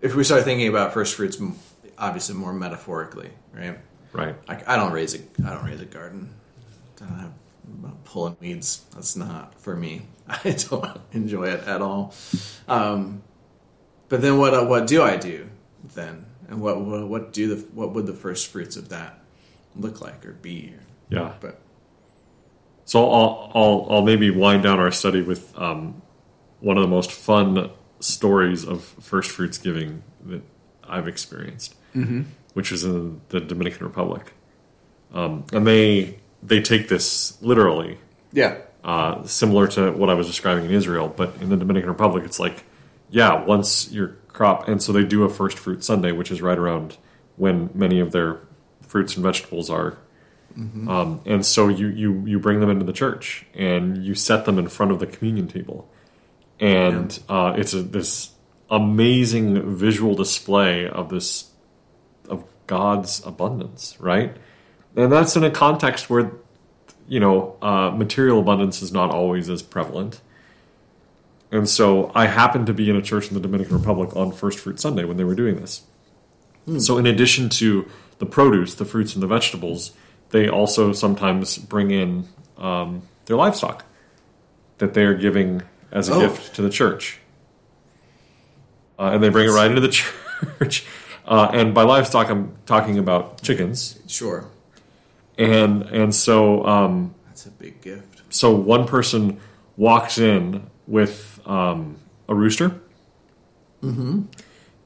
if 0.00 0.14
we 0.14 0.22
start 0.24 0.44
thinking 0.44 0.68
about 0.68 0.92
first 0.92 1.14
fruits 1.14 1.40
obviously 1.98 2.34
more 2.34 2.52
metaphorically 2.52 3.30
right? 3.52 3.78
Right. 4.12 4.36
like 4.48 4.68
i 4.68 4.76
don't 4.76 4.92
raise 4.92 5.14
a 5.14 5.18
i 5.46 5.54
don't 5.54 5.64
raise 5.64 5.80
a 5.80 5.86
garden. 5.86 6.34
I 7.00 7.04
don't 7.04 7.18
have 7.18 7.32
pulling 8.04 8.36
weeds. 8.40 8.84
That's 8.94 9.16
not 9.16 9.54
for 9.60 9.76
me. 9.76 10.02
I 10.28 10.56
don't 10.68 11.00
enjoy 11.12 11.48
it 11.48 11.66
at 11.66 11.82
all. 11.82 12.14
Um, 12.66 13.22
but 14.08 14.22
then 14.22 14.38
what 14.38 14.54
uh, 14.54 14.64
what 14.64 14.86
do 14.86 15.02
i 15.02 15.16
do 15.16 15.48
then? 15.94 16.26
And 16.48 16.60
what 16.60 16.80
what, 16.80 17.08
what 17.08 17.32
do 17.32 17.54
the 17.54 17.66
what 17.74 17.92
would 17.94 18.06
the 18.06 18.14
first 18.14 18.48
fruits 18.48 18.76
of 18.76 18.88
that 18.88 19.20
look 19.76 20.00
like 20.00 20.24
or 20.24 20.32
be? 20.32 20.74
Yeah. 21.10 21.34
but 21.40 21.60
So 22.88 23.10
I'll, 23.10 23.52
I'll, 23.54 23.86
I'll 23.90 24.02
maybe 24.02 24.30
wind 24.30 24.62
down 24.62 24.80
our 24.80 24.90
study 24.90 25.20
with 25.20 25.52
um, 25.58 26.00
one 26.60 26.78
of 26.78 26.82
the 26.82 26.88
most 26.88 27.12
fun 27.12 27.68
stories 28.00 28.64
of 28.64 28.82
first 28.82 29.30
fruits 29.30 29.58
giving 29.58 30.02
that 30.24 30.40
I've 30.84 31.06
experienced, 31.06 31.74
mm-hmm. 31.94 32.22
which 32.54 32.72
is 32.72 32.84
in 32.84 33.20
the 33.28 33.40
Dominican 33.40 33.86
Republic. 33.86 34.32
Um, 35.12 35.44
and 35.52 35.66
they 35.66 36.18
they 36.42 36.62
take 36.62 36.88
this 36.88 37.36
literally, 37.42 37.98
yeah 38.32 38.56
uh, 38.82 39.22
similar 39.24 39.66
to 39.66 39.92
what 39.92 40.08
I 40.08 40.14
was 40.14 40.26
describing 40.26 40.64
in 40.64 40.70
Israel, 40.70 41.12
but 41.14 41.34
in 41.42 41.50
the 41.50 41.58
Dominican 41.58 41.90
Republic, 41.90 42.24
it's 42.24 42.40
like, 42.40 42.64
yeah, 43.10 43.44
once 43.44 43.92
your 43.92 44.16
crop, 44.28 44.66
and 44.66 44.82
so 44.82 44.92
they 44.92 45.04
do 45.04 45.24
a 45.24 45.28
first 45.28 45.58
fruit 45.58 45.84
Sunday, 45.84 46.10
which 46.10 46.30
is 46.30 46.40
right 46.40 46.56
around 46.56 46.96
when 47.36 47.68
many 47.74 48.00
of 48.00 48.12
their 48.12 48.40
fruits 48.80 49.14
and 49.14 49.22
vegetables 49.22 49.68
are. 49.68 49.98
Um, 50.88 51.20
and 51.24 51.46
so 51.46 51.68
you, 51.68 51.88
you 51.88 52.24
you 52.26 52.40
bring 52.40 52.60
them 52.60 52.68
into 52.68 52.84
the 52.84 52.92
church 52.92 53.46
and 53.54 54.04
you 54.04 54.14
set 54.14 54.44
them 54.44 54.58
in 54.58 54.68
front 54.68 54.90
of 54.90 54.98
the 54.98 55.06
communion 55.06 55.46
table, 55.46 55.88
and 56.58 57.18
uh, 57.28 57.54
it's 57.56 57.74
a, 57.74 57.82
this 57.82 58.32
amazing 58.70 59.76
visual 59.76 60.14
display 60.14 60.88
of 60.88 61.10
this 61.10 61.52
of 62.28 62.44
God's 62.66 63.24
abundance, 63.24 63.96
right? 64.00 64.36
And 64.96 65.12
that's 65.12 65.36
in 65.36 65.44
a 65.44 65.50
context 65.50 66.10
where 66.10 66.32
you 67.08 67.18
know, 67.18 67.56
uh, 67.62 67.90
material 67.90 68.38
abundance 68.38 68.82
is 68.82 68.92
not 68.92 69.10
always 69.10 69.48
as 69.48 69.62
prevalent. 69.62 70.20
And 71.50 71.68
so 71.68 72.12
I 72.14 72.26
happened 72.26 72.66
to 72.66 72.74
be 72.74 72.90
in 72.90 72.96
a 72.96 73.02
church 73.02 73.28
in 73.28 73.34
the 73.34 73.40
Dominican 73.40 73.78
Republic 73.78 74.14
on 74.14 74.30
First 74.30 74.58
Fruit 74.58 74.78
Sunday 74.78 75.04
when 75.04 75.16
they 75.16 75.24
were 75.24 75.34
doing 75.34 75.56
this. 75.56 75.82
So, 76.78 76.98
in 76.98 77.06
addition 77.06 77.48
to 77.48 77.88
the 78.18 78.26
produce, 78.26 78.74
the 78.74 78.84
fruits, 78.84 79.14
and 79.14 79.22
the 79.22 79.26
vegetables, 79.26 79.92
they 80.30 80.48
also 80.48 80.92
sometimes 80.92 81.58
bring 81.58 81.90
in 81.90 82.28
um, 82.56 83.02
their 83.26 83.36
livestock 83.36 83.84
that 84.78 84.94
they 84.94 85.04
are 85.04 85.14
giving 85.14 85.62
as 85.90 86.08
a 86.08 86.14
Oh. 86.14 86.20
gift 86.20 86.54
to 86.56 86.62
the 86.62 86.70
church. 86.70 87.18
Uh, 88.98 89.10
and 89.14 89.22
they 89.22 89.28
bring 89.28 89.48
it 89.48 89.52
right 89.52 89.68
into 89.68 89.80
the 89.80 89.88
church. 90.58 90.84
Uh, 91.26 91.50
and 91.52 91.74
by 91.74 91.82
livestock, 91.82 92.30
I'm 92.30 92.56
talking 92.66 92.98
about 92.98 93.42
chickens. 93.42 93.98
sure 94.06 94.46
And 95.36 95.82
and 95.82 96.14
so 96.14 96.64
um, 96.66 97.14
that's 97.26 97.46
a 97.46 97.50
big 97.50 97.80
gift 97.80 98.08
so 98.30 98.54
one 98.54 98.86
person 98.86 99.40
walks 99.76 100.18
in 100.18 100.68
with 100.86 101.40
um, 101.46 101.96
a 102.28 102.34
rooster, 102.34 102.80
mm-hmm. 103.82 104.22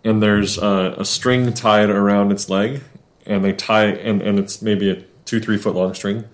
and 0.05 0.23
there's 0.23 0.59
a, 0.59 0.95
a 0.99 1.05
string 1.05 1.53
tied 1.53 1.91
around 1.91 2.31
its 2.33 2.49
leg, 2.49 2.83
and 3.27 3.45
they 3.45 3.53
tie 3.53 3.87
and, 3.87 4.23
and 4.23 4.39
it's 4.39 4.63
maybe 4.63 4.91
a 4.91 5.03
two 5.25 5.41
three 5.41 5.59
foot 5.59 5.75
long 5.75 5.95
string, 5.95 6.25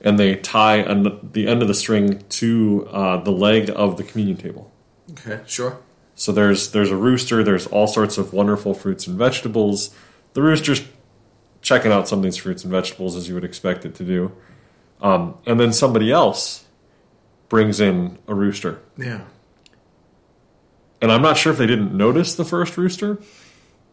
and 0.00 0.18
they 0.18 0.36
tie 0.36 0.76
an, 0.76 1.30
the 1.32 1.46
end 1.48 1.62
of 1.62 1.68
the 1.68 1.74
string 1.74 2.22
to 2.28 2.88
uh, 2.90 3.16
the 3.18 3.30
leg 3.30 3.70
of 3.74 3.96
the 3.96 4.04
communion 4.04 4.36
table. 4.36 4.72
okay 5.12 5.40
sure 5.46 5.78
So 6.14 6.32
there's 6.32 6.70
there's 6.70 6.90
a 6.90 6.96
rooster. 6.96 7.42
There's 7.42 7.66
all 7.66 7.86
sorts 7.86 8.18
of 8.18 8.32
wonderful 8.32 8.74
fruits 8.74 9.06
and 9.06 9.18
vegetables. 9.18 9.94
The 10.34 10.42
rooster's 10.42 10.82
checking 11.60 11.90
out 11.92 12.06
some 12.08 12.18
of 12.20 12.22
these 12.22 12.36
fruits 12.36 12.62
and 12.62 12.70
vegetables 12.70 13.16
as 13.16 13.28
you 13.28 13.34
would 13.34 13.44
expect 13.44 13.84
it 13.84 13.94
to 13.96 14.04
do, 14.04 14.32
um, 15.00 15.38
and 15.46 15.58
then 15.58 15.72
somebody 15.72 16.12
else 16.12 16.64
brings 17.48 17.80
in 17.80 18.18
a 18.26 18.34
rooster. 18.34 18.80
yeah 18.96 19.20
And 21.00 21.12
I'm 21.12 21.22
not 21.22 21.36
sure 21.36 21.52
if 21.52 21.58
they 21.58 21.66
didn't 21.66 21.96
notice 21.96 22.34
the 22.34 22.44
first 22.44 22.76
rooster, 22.76 23.18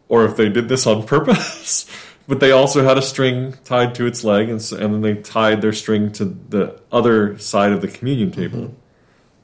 or 0.08 0.24
if 0.24 0.36
they 0.36 0.48
did 0.48 0.68
this 0.68 0.86
on 0.86 1.06
purpose. 1.06 1.86
but 2.32 2.40
they 2.40 2.50
also 2.50 2.82
had 2.82 2.96
a 2.96 3.02
string 3.02 3.56
tied 3.62 3.94
to 3.94 4.06
its 4.06 4.24
leg, 4.24 4.48
and, 4.48 4.62
so, 4.62 4.74
and 4.78 4.94
then 4.94 5.02
they 5.02 5.16
tied 5.16 5.60
their 5.60 5.74
string 5.74 6.10
to 6.12 6.24
the 6.24 6.80
other 6.90 7.36
side 7.36 7.72
of 7.72 7.82
the 7.82 7.88
communion 7.88 8.30
table, 8.30 8.74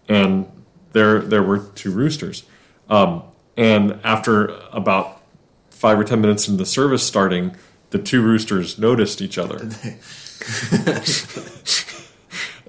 and 0.08 0.50
there 0.92 1.18
there 1.18 1.42
were 1.42 1.58
two 1.58 1.90
roosters. 1.90 2.44
Um, 2.88 3.24
and 3.58 4.00
after 4.04 4.46
about 4.72 5.20
five 5.68 6.00
or 6.00 6.04
ten 6.04 6.22
minutes 6.22 6.48
into 6.48 6.56
the 6.56 6.64
service 6.64 7.02
starting, 7.02 7.54
the 7.90 7.98
two 7.98 8.22
roosters 8.22 8.78
noticed 8.78 9.20
each 9.20 9.36
other. 9.36 9.56
it 9.56 9.70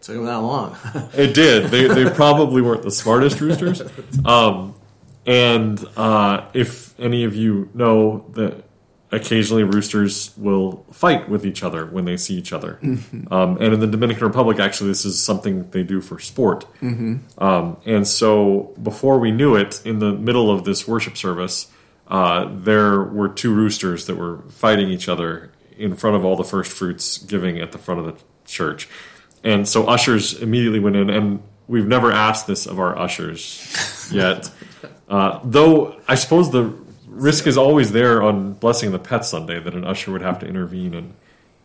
took 0.02 0.16
them 0.16 0.26
that 0.26 0.40
long 0.42 0.76
It 1.14 1.34
did. 1.34 1.72
They 1.72 1.88
they 1.88 2.10
probably 2.10 2.62
weren't 2.62 2.84
the 2.84 2.92
smartest 2.92 3.40
roosters. 3.40 3.82
Um, 4.26 4.76
and 5.26 5.82
uh, 5.96 6.50
if 6.54 7.00
any 7.00 7.24
of 7.24 7.38
you 7.38 7.70
know 7.74 8.26
that 8.34 8.66
occasionally 9.12 9.64
roosters 9.64 10.32
will 10.38 10.86
fight 10.92 11.28
with 11.30 11.46
each 11.46 11.64
other 11.64 11.86
when 11.88 12.06
they 12.06 12.16
see 12.16 12.36
each 12.36 12.54
other. 12.54 12.78
Um, 13.32 13.58
and 13.58 13.74
in 13.74 13.80
the 13.80 13.88
Dominican 13.88 14.26
Republic, 14.28 14.60
actually, 14.60 14.90
this 14.90 15.04
is 15.06 15.22
something 15.22 15.70
they 15.72 15.84
do 15.84 16.00
for 16.00 16.20
sport. 16.20 16.66
Um, 17.40 17.78
and 17.86 18.08
so 18.08 18.74
before 18.82 19.18
we 19.20 19.32
knew 19.32 19.56
it, 19.56 19.82
in 19.86 20.00
the 20.00 20.14
middle 20.14 20.52
of 20.52 20.64
this 20.64 20.88
worship 20.88 21.18
service, 21.18 21.72
uh, 22.08 22.50
there 22.52 23.02
were 23.02 23.30
two 23.30 23.54
roosters 23.54 24.06
that 24.06 24.16
were 24.16 24.40
fighting 24.50 24.90
each 24.90 25.08
other 25.10 25.52
in 25.78 25.96
front 25.96 26.16
of 26.16 26.26
all 26.26 26.36
the 26.36 26.44
first 26.44 26.72
fruits 26.72 27.18
giving 27.18 27.60
at 27.60 27.72
the 27.72 27.78
front 27.78 28.00
of 28.00 28.06
the 28.06 28.16
church. 28.46 28.88
And 29.44 29.68
so 29.68 29.86
ushers 29.88 30.40
immediately 30.40 30.80
went 30.80 30.96
in, 30.96 31.10
and 31.10 31.42
we've 31.68 31.88
never 31.88 32.12
asked 32.12 32.46
this 32.46 32.66
of 32.66 32.80
our 32.80 32.98
ushers 32.98 34.10
yet. 34.14 34.52
Uh, 35.08 35.40
though 35.44 36.00
I 36.08 36.16
suppose 36.16 36.52
the 36.52 36.74
risk 37.20 37.48
is 37.48 37.58
always 37.58 37.92
there 37.92 38.22
on 38.22 38.54
Blessing 38.54 38.92
the 38.92 39.00
Pet 39.00 39.26
Sunday 39.26 39.60
that 39.60 39.74
an 39.74 39.84
usher 39.84 40.12
would 40.12 40.22
have 40.22 40.40
to 40.40 40.48
intervene 40.48 40.94
and 40.94 41.14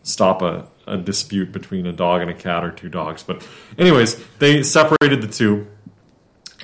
stop 0.03 0.41
a, 0.41 0.67
a 0.85 0.97
dispute 0.97 1.51
between 1.51 1.85
a 1.85 1.93
dog 1.93 2.21
and 2.21 2.29
a 2.29 2.33
cat 2.33 2.63
or 2.63 2.71
two 2.71 2.89
dogs. 2.89 3.23
But, 3.23 3.47
anyways, 3.77 4.23
they 4.37 4.61
separated 4.61 5.21
the 5.21 5.27
two 5.27 5.67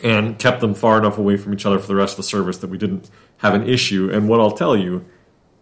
and 0.04 0.38
kept 0.38 0.62
them 0.62 0.74
far 0.74 0.98
enough 0.98 1.18
away 1.18 1.38
from 1.38 1.54
each 1.54 1.66
other 1.66 1.80
for 1.80 1.88
the 1.88 1.96
rest 1.96 2.14
of 2.14 2.18
the 2.18 2.24
service 2.24 2.58
that 2.60 2.70
we 2.70 2.78
didn't 2.78 3.10
have 3.38 3.54
an 3.54 3.68
issue. 3.68 4.10
And 4.12 4.28
what 4.28 4.40
I'll 4.40 4.52
tell 4.52 4.76
you 4.76 5.06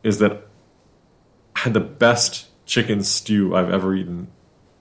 is 0.03 0.19
that 0.19 0.47
I 1.55 1.59
had 1.59 1.73
the 1.73 1.79
best 1.79 2.47
chicken 2.65 3.03
stew 3.03 3.55
I've 3.55 3.69
ever 3.69 3.95
eaten 3.95 4.27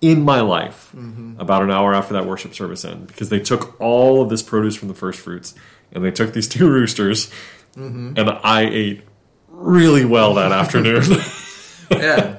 in 0.00 0.22
my 0.22 0.40
life 0.40 0.92
mm-hmm. 0.94 1.40
about 1.40 1.62
an 1.62 1.70
hour 1.70 1.92
after 1.94 2.14
that 2.14 2.24
worship 2.24 2.54
service 2.54 2.84
ended 2.84 3.08
because 3.08 3.30
they 3.30 3.40
took 3.40 3.80
all 3.80 4.22
of 4.22 4.28
this 4.28 4.42
produce 4.42 4.76
from 4.76 4.88
the 4.88 4.94
first 4.94 5.18
fruits 5.18 5.54
and 5.90 6.04
they 6.04 6.10
took 6.10 6.32
these 6.32 6.46
two 6.46 6.68
roosters 6.70 7.32
and 7.78 8.30
I 8.42 8.62
ate 8.62 9.02
really 9.48 10.04
well 10.04 10.34
that 10.34 10.52
afternoon. 10.52 11.04
yeah. 11.90 12.36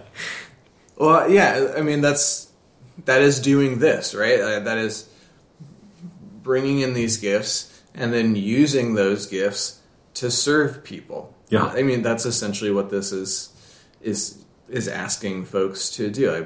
Well, 0.97 1.29
yeah. 1.29 1.73
I 1.77 1.81
mean, 1.81 2.01
that's 2.01 2.51
that 3.05 3.21
is 3.21 3.39
doing 3.39 3.79
this 3.79 4.13
right. 4.13 4.39
Uh, 4.39 4.59
that 4.61 4.77
is 4.77 5.09
bringing 6.43 6.79
in 6.79 6.93
these 6.93 7.17
gifts 7.17 7.81
and 7.93 8.13
then 8.13 8.35
using 8.35 8.95
those 8.95 9.25
gifts 9.25 9.81
to 10.15 10.29
serve 10.29 10.83
people. 10.83 11.35
Yeah. 11.49 11.65
I 11.65 11.83
mean, 11.83 12.01
that's 12.01 12.25
essentially 12.25 12.71
what 12.71 12.89
this 12.89 13.11
is 13.11 13.53
is 14.01 14.45
is 14.67 14.87
asking 14.87 15.45
folks 15.45 15.89
to 15.91 16.09
do. 16.09 16.31
I 16.31 16.45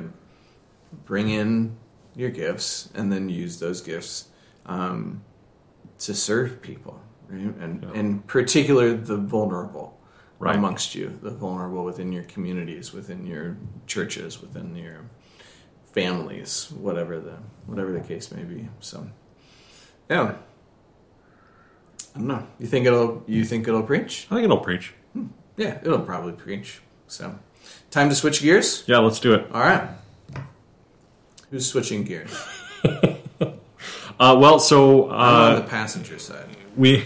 bring 1.05 1.29
in 1.29 1.77
your 2.15 2.29
gifts 2.29 2.89
and 2.93 3.11
then 3.11 3.29
use 3.29 3.59
those 3.59 3.81
gifts 3.81 4.29
um, 4.65 5.23
to 5.99 6.13
serve 6.13 6.61
people, 6.61 7.01
right? 7.29 7.55
and 7.59 7.83
Yeah. 7.83 7.93
in 7.99 8.19
particular 8.21 8.93
the 8.95 9.17
vulnerable 9.17 9.99
Right. 10.39 10.55
amongst 10.55 10.93
you, 10.95 11.17
the 11.21 11.29
vulnerable 11.31 11.85
within 11.85 12.11
your 12.11 12.23
communities, 12.23 12.91
within 12.91 13.25
your 13.25 13.55
churches, 13.87 14.41
within 14.41 14.75
your 14.75 15.01
families, 15.93 16.69
whatever 16.71 17.19
the 17.19 17.37
whatever 17.65 17.91
the 17.93 18.01
case 18.01 18.31
may 18.31 18.43
be. 18.43 18.67
So, 18.81 19.07
yeah. 20.09 20.35
I 22.15 22.19
don't 22.19 22.27
know. 22.27 22.45
You 22.59 22.67
think 22.67 22.85
it'll? 22.85 23.23
You 23.25 23.45
think 23.45 23.67
it'll 23.67 23.83
preach? 23.83 24.27
I 24.29 24.35
think 24.35 24.45
it'll 24.45 24.57
preach. 24.59 24.93
Hmm. 25.13 25.27
Yeah, 25.55 25.79
it'll 25.81 25.99
probably 25.99 26.33
preach. 26.33 26.81
So, 27.07 27.35
time 27.89 28.09
to 28.09 28.15
switch 28.15 28.41
gears. 28.41 28.83
Yeah, 28.85 28.97
let's 28.99 29.19
do 29.19 29.33
it. 29.33 29.47
All 29.53 29.61
right. 29.61 29.87
Who's 31.51 31.67
switching 31.67 32.03
gears? 32.03 32.31
Uh, 34.23 34.35
well, 34.35 34.57
so 34.57 35.09
I'm 35.11 35.35
on 35.35 35.51
uh, 35.51 35.55
the 35.59 35.67
passenger 35.67 36.17
side. 36.17 36.47
we, 36.77 37.05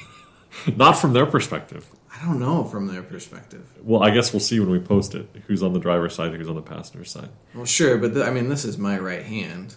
not 0.76 0.92
from 0.92 1.12
their 1.12 1.26
perspective. 1.26 1.86
I 2.10 2.24
don't 2.24 2.38
know 2.40 2.64
from 2.64 2.86
their 2.86 3.02
perspective. 3.02 3.66
Well, 3.82 4.02
I 4.02 4.08
guess 4.08 4.32
we'll 4.32 4.40
see 4.40 4.58
when 4.58 4.70
we 4.70 4.78
post 4.78 5.14
it 5.14 5.28
who's 5.46 5.62
on 5.62 5.74
the 5.74 5.78
driver's 5.78 6.14
side, 6.14 6.32
who's 6.32 6.48
on 6.48 6.54
the 6.54 6.62
passenger 6.62 7.04
side, 7.04 7.28
Well, 7.54 7.66
sure, 7.66 7.98
but 7.98 8.14
th- 8.14 8.24
I 8.24 8.30
mean, 8.30 8.48
this 8.48 8.64
is 8.64 8.78
my 8.78 8.98
right 8.98 9.22
hand, 9.22 9.76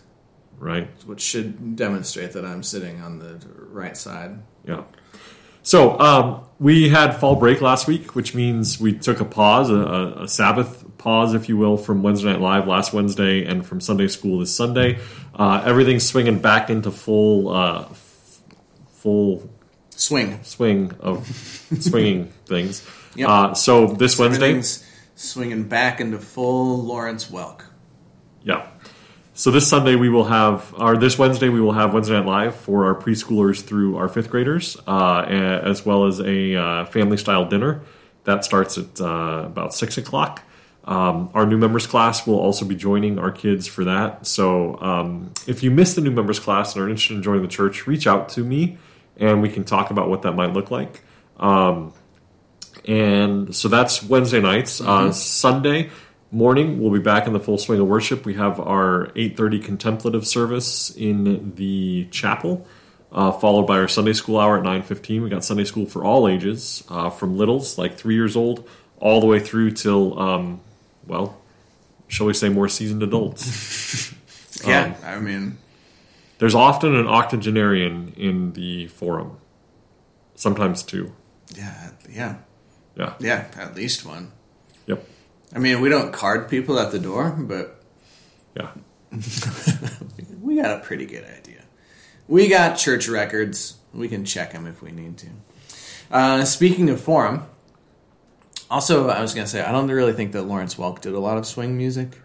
right? 0.57 0.87
which 1.05 1.19
should 1.19 1.75
demonstrate 1.75 2.31
that 2.31 2.45
I'm 2.45 2.63
sitting 2.63 3.01
on 3.01 3.19
the 3.19 3.41
right 3.69 3.97
side. 3.97 4.39
Yeah. 4.65 4.83
So 5.63 5.99
um, 5.99 6.45
we 6.63 6.87
had 6.87 7.19
fall 7.19 7.35
break 7.35 7.59
last 7.59 7.87
week, 7.87 8.15
which 8.15 8.33
means 8.33 8.79
we 8.79 8.93
took 8.93 9.19
a 9.19 9.25
pause, 9.25 9.69
a, 9.69 10.21
a, 10.21 10.27
Sabbath 10.29 10.85
pause, 10.97 11.33
if 11.33 11.49
you 11.49 11.57
will, 11.57 11.75
from 11.75 12.01
Wednesday 12.03 12.31
Night 12.31 12.39
Live 12.39 12.67
last 12.67 12.93
Wednesday 12.93 13.43
and 13.43 13.65
from 13.65 13.81
Sunday 13.81 14.07
School 14.07 14.39
this 14.39 14.55
Sunday. 14.55 14.99
Uh, 15.35 15.61
everything's 15.65 16.07
swinging 16.07 16.39
back 16.39 16.69
into 16.69 16.89
full, 16.89 17.49
uh, 17.49 17.81
f- 17.81 18.41
full 18.93 19.49
Swing. 19.89 20.41
swing 20.43 20.93
of 21.01 21.27
swinging 21.81 22.31
things. 22.45 22.87
Yep. 23.15 23.29
Uh, 23.29 23.53
so 23.55 23.87
this 23.87 24.17
Wednesday, 24.17 24.61
swinging 25.15 25.67
back 25.67 25.99
into 25.99 26.17
full 26.17 26.81
Lawrence 26.81 27.29
Welk. 27.29 27.63
Yeah. 28.41 28.69
So 29.35 29.49
this 29.49 29.67
Sunday 29.67 29.95
we 29.95 30.09
will 30.09 30.25
have, 30.25 30.75
or 30.77 30.95
this 30.95 31.17
Wednesday 31.17 31.49
we 31.49 31.59
will 31.59 31.71
have 31.71 31.91
Wednesday 31.91 32.13
Night 32.13 32.27
Live 32.27 32.55
for 32.55 32.85
our 32.85 32.93
preschoolers 32.93 33.63
through 33.63 33.97
our 33.97 34.07
fifth 34.07 34.29
graders, 34.29 34.77
uh, 34.85 35.21
as 35.23 35.83
well 35.83 36.05
as 36.05 36.19
a 36.19 36.55
uh, 36.55 36.85
family 36.85 37.17
style 37.17 37.43
dinner 37.43 37.81
that 38.25 38.45
starts 38.45 38.77
at 38.77 39.01
uh, 39.01 39.43
about 39.47 39.73
six 39.73 39.97
o'clock. 39.97 40.43
Um, 40.83 41.31
our 41.33 41.47
new 41.47 41.57
members 41.57 41.87
class 41.87 42.27
will 42.27 42.39
also 42.39 42.63
be 42.63 42.75
joining 42.75 43.17
our 43.17 43.31
kids 43.31 43.65
for 43.65 43.83
that. 43.85 44.27
So 44.27 44.79
um, 44.79 45.33
if 45.47 45.63
you 45.63 45.71
miss 45.71 45.95
the 45.95 46.01
new 46.01 46.11
members 46.11 46.39
class 46.39 46.75
and 46.75 46.85
are 46.85 46.87
interested 46.87 47.17
in 47.17 47.23
joining 47.23 47.41
the 47.41 47.47
church, 47.47 47.87
reach 47.87 48.05
out 48.05 48.29
to 48.29 48.43
me 48.43 48.77
and 49.17 49.41
we 49.41 49.49
can 49.49 49.63
talk 49.63 49.89
about 49.89 50.09
what 50.09 50.21
that 50.21 50.33
might 50.33 50.53
look 50.53 50.69
like. 50.69 51.01
Um, 51.37 51.91
and 52.85 53.55
so 53.55 53.67
that's 53.67 54.03
Wednesday 54.03 54.41
nights. 54.41 54.79
Uh, 54.79 55.11
Sunday 55.11 55.89
morning, 56.33 56.79
we'll 56.81 56.91
be 56.91 56.99
back 56.99 57.27
in 57.27 57.33
the 57.33 57.39
full 57.39 57.57
swing 57.57 57.79
of 57.79 57.87
worship. 57.87 58.25
We 58.25 58.33
have 58.35 58.59
our 58.59 59.07
8.30 59.15 59.63
contemplative 59.63 60.25
service 60.27 60.89
in 60.95 61.53
the 61.55 62.05
chapel, 62.11 62.67
uh, 63.11 63.31
followed 63.31 63.67
by 63.67 63.77
our 63.77 63.87
Sunday 63.87 64.13
school 64.13 64.39
hour 64.39 64.57
at 64.57 64.63
9.15. 64.63 65.23
We 65.23 65.29
got 65.29 65.43
Sunday 65.45 65.63
school 65.63 65.85
for 65.85 66.03
all 66.03 66.27
ages, 66.27 66.83
uh, 66.89 67.09
from 67.09 67.37
littles, 67.37 67.77
like 67.77 67.95
three 67.97 68.15
years 68.15 68.35
old, 68.35 68.67
all 68.99 69.19
the 69.21 69.27
way 69.27 69.39
through 69.39 69.71
till, 69.71 70.19
um, 70.19 70.61
well, 71.05 71.39
shall 72.07 72.25
we 72.25 72.33
say 72.33 72.49
more 72.49 72.67
seasoned 72.69 73.03
adults. 73.03 74.13
Yeah, 74.65 74.95
I 75.03 75.19
mean, 75.19 75.57
There's 76.37 76.55
often 76.55 76.95
an 76.95 77.05
octogenarian 77.07 78.13
in 78.15 78.53
the 78.53 78.87
forum, 78.87 79.37
sometimes 80.35 80.83
two. 80.83 81.11
yeah, 81.53 81.89
yeah, 82.09 82.35
Yeah. 82.95 83.13
yeah, 83.19 83.47
at 83.57 83.75
least 83.75 84.05
one. 84.05 84.31
I 85.55 85.59
mean, 85.59 85.81
we 85.81 85.89
don't 85.89 86.11
card 86.11 86.49
people 86.49 86.79
at 86.79 86.91
the 86.91 86.99
door, 86.99 87.29
but 87.37 87.79
Yeah. 88.55 88.69
we 90.41 90.55
got 90.61 90.79
a 90.79 90.81
pretty 90.83 91.05
good 91.05 91.25
idea. 91.25 91.63
We 92.27 92.47
got 92.47 92.75
church 92.77 93.07
records. 93.07 93.75
We 93.93 94.07
can 94.07 94.25
check 94.25 94.53
them 94.53 94.65
if 94.65 94.81
we 94.81 94.91
need 94.91 95.17
to. 95.19 95.27
Uh, 96.09 96.45
speaking 96.45 96.89
of 96.89 96.99
forum, 96.99 97.43
also, 98.71 99.09
I 99.09 99.21
was 99.21 99.33
going 99.35 99.45
to 99.45 99.51
say, 99.51 99.61
I 99.61 99.71
don't 99.71 99.87
really 99.89 100.13
think 100.13 100.31
that 100.31 100.43
Lawrence 100.43 100.75
Welk 100.75 101.01
did 101.01 101.13
a 101.13 101.19
lot 101.19 101.37
of 101.37 101.45
swing 101.45 101.77
music. 101.77 102.19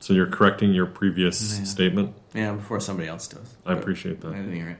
So 0.00 0.12
you're 0.12 0.26
correcting 0.26 0.72
your 0.72 0.84
previous 0.86 1.58
Yeah. 1.58 1.64
statement. 1.64 2.14
Yeah, 2.34 2.52
before 2.52 2.80
somebody 2.80 3.08
else 3.08 3.26
does. 3.28 3.56
I 3.64 3.72
appreciate 3.72 4.16
At 4.16 4.20
that. 4.20 4.34
any 4.34 4.62
rate. 4.62 4.76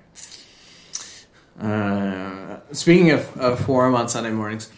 Uh, 1.60 2.58
speaking 2.72 3.10
of, 3.10 3.34
of 3.38 3.58
forum 3.60 3.94
on 3.94 4.08
Sunday 4.08 4.30
mornings, 4.30 4.70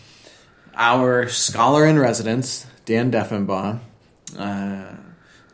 our 0.75 1.29
scholar 1.29 1.87
in 1.87 1.99
residence, 1.99 2.67
Dan 2.85 3.11
Deffenbaugh, 3.11 3.81
uh, 4.39 4.97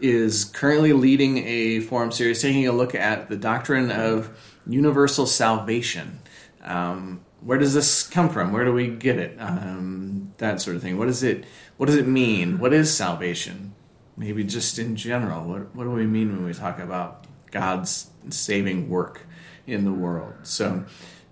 is 0.00 0.44
currently 0.44 0.92
leading 0.92 1.38
a 1.38 1.80
forum 1.80 2.12
series 2.12 2.42
taking 2.42 2.66
a 2.66 2.72
look 2.72 2.94
at 2.94 3.28
the 3.28 3.36
doctrine 3.36 3.90
of 3.90 4.30
universal 4.66 5.26
salvation. 5.26 6.20
Um, 6.62 7.24
where 7.40 7.58
does 7.58 7.74
this 7.74 8.06
come 8.06 8.28
from? 8.28 8.52
Where 8.52 8.64
do 8.64 8.72
we 8.72 8.88
get 8.88 9.18
it? 9.18 9.36
Um, 9.38 10.34
that 10.38 10.60
sort 10.60 10.76
of 10.76 10.82
thing. 10.82 10.98
What 10.98 11.06
does 11.06 11.22
it? 11.22 11.44
What 11.76 11.86
does 11.86 11.96
it 11.96 12.06
mean? 12.06 12.58
What 12.58 12.72
is 12.72 12.94
salvation? 12.94 13.74
Maybe 14.16 14.44
just 14.44 14.78
in 14.78 14.96
general. 14.96 15.44
What 15.44 15.74
What 15.74 15.84
do 15.84 15.90
we 15.90 16.06
mean 16.06 16.34
when 16.34 16.44
we 16.44 16.52
talk 16.52 16.78
about 16.78 17.26
God's 17.50 18.10
saving 18.30 18.88
work 18.88 19.26
in 19.66 19.84
the 19.84 19.92
world? 19.92 20.34
So 20.42 20.84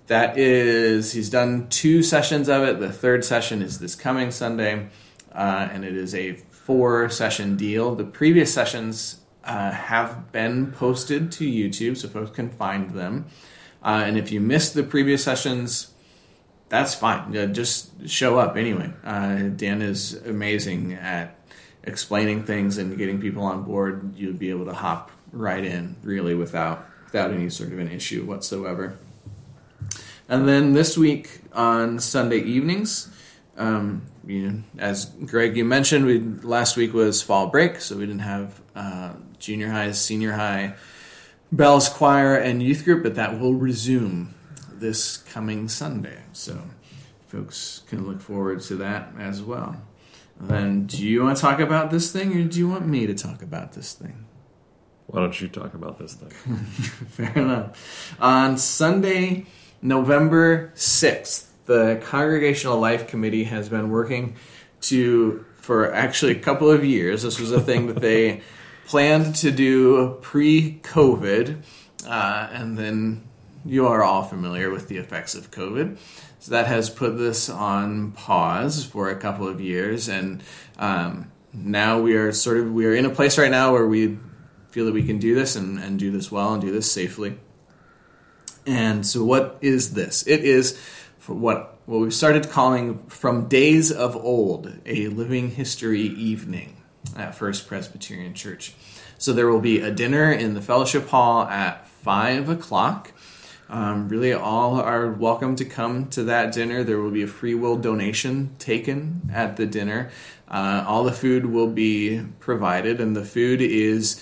that 0.06 0.38
is 0.38 1.12
he's 1.12 1.30
done 1.30 1.68
two 1.68 2.02
sessions 2.02 2.48
of 2.48 2.62
it. 2.62 2.80
The 2.80 2.92
third 2.92 3.24
session 3.24 3.62
is 3.62 3.78
this 3.78 3.94
coming 3.94 4.30
Sunday, 4.30 4.88
uh, 5.32 5.68
and 5.72 5.84
it 5.84 5.96
is 5.96 6.14
a 6.14 6.34
four 6.50 7.08
session 7.08 7.56
deal. 7.56 7.94
The 7.94 8.04
previous 8.04 8.52
sessions 8.52 9.20
uh, 9.44 9.70
have 9.70 10.32
been 10.32 10.72
posted 10.72 11.32
to 11.32 11.50
YouTube, 11.50 11.96
so 11.96 12.08
folks 12.08 12.30
can 12.30 12.50
find 12.50 12.90
them. 12.90 13.26
Uh, 13.82 14.02
and 14.06 14.16
if 14.16 14.32
you 14.32 14.40
missed 14.40 14.74
the 14.74 14.82
previous 14.82 15.22
sessions, 15.22 15.92
that's 16.68 16.94
fine. 16.94 17.32
Yeah, 17.32 17.46
just 17.46 18.08
show 18.08 18.38
up 18.38 18.56
anyway. 18.56 18.92
Uh, 19.04 19.48
Dan 19.54 19.82
is 19.82 20.14
amazing 20.26 20.94
at 20.94 21.38
explaining 21.82 22.44
things 22.44 22.78
and 22.78 22.96
getting 22.96 23.20
people 23.20 23.42
on 23.42 23.62
board. 23.62 24.14
You'd 24.16 24.38
be 24.38 24.50
able 24.50 24.64
to 24.66 24.72
hop 24.72 25.10
right 25.32 25.64
in, 25.64 25.96
really, 26.02 26.34
without 26.34 26.86
without 27.04 27.30
any 27.30 27.48
sort 27.48 27.72
of 27.72 27.78
an 27.78 27.90
issue 27.90 28.24
whatsoever. 28.24 28.98
And 30.28 30.48
then 30.48 30.72
this 30.72 30.96
week 30.96 31.40
on 31.52 31.98
Sunday 31.98 32.38
evenings, 32.38 33.10
um, 33.56 34.02
you 34.26 34.50
know, 34.50 34.62
as 34.78 35.04
Greg 35.04 35.56
you 35.56 35.64
mentioned, 35.64 36.06
we 36.06 36.20
last 36.20 36.76
week 36.76 36.92
was 36.92 37.22
fall 37.22 37.48
break, 37.48 37.80
so 37.80 37.96
we 37.96 38.06
didn't 38.06 38.20
have 38.20 38.60
uh, 38.74 39.12
junior 39.38 39.68
high, 39.68 39.92
senior 39.92 40.32
high, 40.32 40.74
bells 41.52 41.88
choir, 41.88 42.36
and 42.36 42.62
youth 42.62 42.84
group, 42.84 43.02
but 43.02 43.14
that 43.16 43.38
will 43.38 43.54
resume 43.54 44.34
this 44.72 45.18
coming 45.18 45.68
Sunday. 45.68 46.22
So 46.32 46.62
folks 47.28 47.82
can 47.88 48.06
look 48.06 48.20
forward 48.20 48.60
to 48.62 48.76
that 48.76 49.12
as 49.18 49.42
well. 49.42 49.76
Then, 50.40 50.86
do 50.86 51.06
you 51.06 51.22
want 51.22 51.36
to 51.36 51.40
talk 51.40 51.60
about 51.60 51.90
this 51.90 52.10
thing, 52.10 52.36
or 52.36 52.44
do 52.44 52.58
you 52.58 52.68
want 52.68 52.86
me 52.86 53.06
to 53.06 53.14
talk 53.14 53.42
about 53.42 53.74
this 53.74 53.92
thing? 53.92 54.26
Why 55.06 55.20
don't 55.20 55.40
you 55.40 55.48
talk 55.48 55.74
about 55.74 55.98
this 55.98 56.14
thing? 56.14 56.30
Fair 57.08 57.32
enough. 57.36 58.16
On 58.18 58.58
Sunday, 58.58 59.46
November 59.84 60.72
6th, 60.74 61.44
the 61.66 62.00
Congregational 62.06 62.80
Life 62.80 63.06
Committee 63.06 63.44
has 63.44 63.68
been 63.68 63.90
working 63.90 64.34
to, 64.80 65.44
for 65.56 65.92
actually 65.92 66.32
a 66.32 66.38
couple 66.40 66.70
of 66.70 66.82
years, 66.82 67.22
this 67.22 67.38
was 67.38 67.52
a 67.52 67.60
thing 67.60 67.88
that 67.88 68.00
they 68.00 68.40
planned 68.86 69.34
to 69.36 69.50
do 69.50 70.16
pre 70.22 70.80
COVID, 70.82 71.62
uh, 72.06 72.48
and 72.50 72.78
then 72.78 73.28
you 73.66 73.86
are 73.86 74.02
all 74.02 74.22
familiar 74.22 74.70
with 74.70 74.88
the 74.88 74.96
effects 74.96 75.34
of 75.34 75.50
COVID. 75.50 75.98
So 76.38 76.52
that 76.52 76.66
has 76.66 76.88
put 76.88 77.18
this 77.18 77.50
on 77.50 78.12
pause 78.12 78.86
for 78.86 79.10
a 79.10 79.16
couple 79.16 79.46
of 79.46 79.60
years, 79.60 80.08
and 80.08 80.42
um, 80.78 81.30
now 81.52 82.00
we 82.00 82.16
are 82.16 82.32
sort 82.32 82.56
of 82.56 82.72
we 82.72 82.86
are 82.86 82.94
in 82.94 83.04
a 83.04 83.10
place 83.10 83.36
right 83.36 83.50
now 83.50 83.72
where 83.72 83.86
we 83.86 84.18
feel 84.70 84.86
that 84.86 84.94
we 84.94 85.02
can 85.02 85.18
do 85.18 85.34
this 85.34 85.56
and, 85.56 85.78
and 85.78 85.98
do 85.98 86.10
this 86.10 86.32
well 86.32 86.54
and 86.54 86.62
do 86.62 86.72
this 86.72 86.90
safely. 86.90 87.38
And 88.66 89.06
so, 89.06 89.24
what 89.24 89.58
is 89.60 89.94
this? 89.94 90.26
It 90.26 90.40
is, 90.44 90.78
for 91.18 91.34
what 91.34 91.74
what 91.86 92.00
we've 92.00 92.14
started 92.14 92.48
calling 92.48 92.98
From 93.08 93.46
Days 93.46 93.92
of 93.92 94.16
Old, 94.16 94.72
a 94.86 95.08
living 95.08 95.50
history 95.50 96.00
evening 96.00 96.78
at 97.14 97.34
First 97.34 97.68
Presbyterian 97.68 98.32
Church. 98.32 98.72
So 99.18 99.34
there 99.34 99.48
will 99.48 99.60
be 99.60 99.80
a 99.80 99.90
dinner 99.90 100.32
in 100.32 100.54
the 100.54 100.62
fellowship 100.62 101.08
hall 101.08 101.42
at 101.42 101.86
5 101.86 102.48
o'clock. 102.48 103.12
Um, 103.68 104.08
really, 104.08 104.32
all 104.32 104.80
are 104.80 105.10
welcome 105.10 105.56
to 105.56 105.64
come 105.66 106.08
to 106.10 106.24
that 106.24 106.52
dinner. 106.52 106.84
There 106.84 106.98
will 106.98 107.10
be 107.10 107.22
a 107.22 107.26
free 107.26 107.54
will 107.54 107.76
donation 107.76 108.54
taken 108.58 109.30
at 109.32 109.58
the 109.58 109.66
dinner. 109.66 110.10
Uh, 110.48 110.84
all 110.86 111.04
the 111.04 111.12
food 111.12 111.46
will 111.46 111.68
be 111.68 112.22
provided, 112.40 113.00
and 113.00 113.14
the 113.14 113.24
food 113.24 113.60
is 113.60 114.20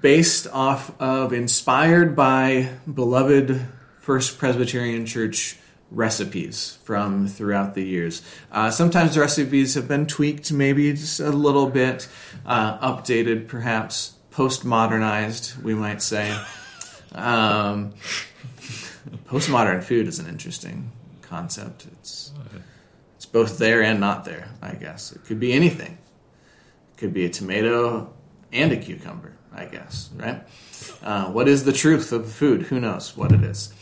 based 0.00 0.46
off 0.48 0.92
of, 1.00 1.32
inspired 1.32 2.14
by 2.14 2.70
beloved 2.92 3.66
First 4.00 4.38
Presbyterian 4.38 5.06
Church 5.06 5.58
recipes 5.90 6.78
from 6.84 7.26
throughout 7.26 7.74
the 7.74 7.82
years. 7.82 8.22
Uh, 8.52 8.70
sometimes 8.70 9.14
the 9.14 9.20
recipes 9.20 9.74
have 9.74 9.88
been 9.88 10.06
tweaked, 10.06 10.52
maybe 10.52 10.92
just 10.92 11.20
a 11.20 11.30
little 11.30 11.68
bit, 11.68 12.08
uh, 12.46 12.78
updated, 12.78 13.48
perhaps 13.48 14.14
postmodernized, 14.30 15.60
we 15.62 15.74
might 15.74 16.02
say. 16.02 16.30
Um, 17.12 17.94
postmodern 19.26 19.82
food 19.82 20.06
is 20.06 20.18
an 20.18 20.28
interesting 20.28 20.92
concept. 21.22 21.86
It's 21.92 22.32
it's 23.16 23.26
both 23.26 23.58
there 23.58 23.82
and 23.82 23.98
not 23.98 24.24
there. 24.24 24.48
I 24.62 24.74
guess 24.74 25.12
it 25.12 25.24
could 25.24 25.40
be 25.40 25.52
anything. 25.52 25.98
It 26.92 26.98
could 26.98 27.12
be 27.12 27.24
a 27.24 27.28
tomato 27.28 28.12
and 28.52 28.70
a 28.70 28.76
cucumber. 28.76 29.37
I 29.54 29.64
guess 29.64 30.10
right. 30.16 30.42
Uh, 31.02 31.26
what 31.26 31.48
is 31.48 31.64
the 31.64 31.72
truth 31.72 32.12
of 32.12 32.24
the 32.26 32.30
food? 32.30 32.62
Who 32.62 32.80
knows 32.80 33.16
what 33.16 33.32
it 33.32 33.42
is. 33.42 33.72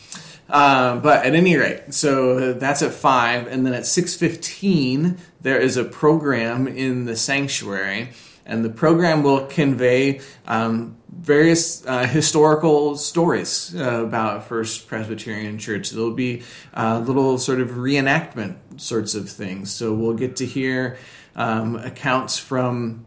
Uh, 0.49 0.95
but 0.97 1.25
at 1.25 1.35
any 1.35 1.57
rate, 1.57 1.93
so 1.93 2.53
that's 2.53 2.81
at 2.81 2.93
five, 2.93 3.47
and 3.47 3.65
then 3.65 3.73
at 3.73 3.85
six 3.85 4.15
fifteen 4.15 5.17
there 5.41 5.59
is 5.59 5.77
a 5.77 5.83
program 5.83 6.67
in 6.67 7.05
the 7.05 7.15
sanctuary, 7.15 8.09
and 8.45 8.63
the 8.63 8.69
program 8.69 9.23
will 9.23 9.45
convey 9.45 10.21
um, 10.47 10.95
various 11.09 11.85
uh, 11.85 12.05
historical 12.07 12.95
stories 12.95 13.75
uh, 13.75 14.03
about 14.03 14.47
First 14.47 14.87
Presbyterian 14.87 15.57
Church. 15.57 15.89
There'll 15.89 16.11
be 16.11 16.43
uh, 16.73 17.03
little 17.05 17.37
sort 17.37 17.59
of 17.59 17.71
reenactment 17.71 18.55
sorts 18.77 19.15
of 19.15 19.29
things. 19.29 19.73
So 19.73 19.93
we'll 19.93 20.13
get 20.13 20.37
to 20.37 20.45
hear 20.45 20.97
um, 21.35 21.75
accounts 21.75 22.37
from 22.37 23.05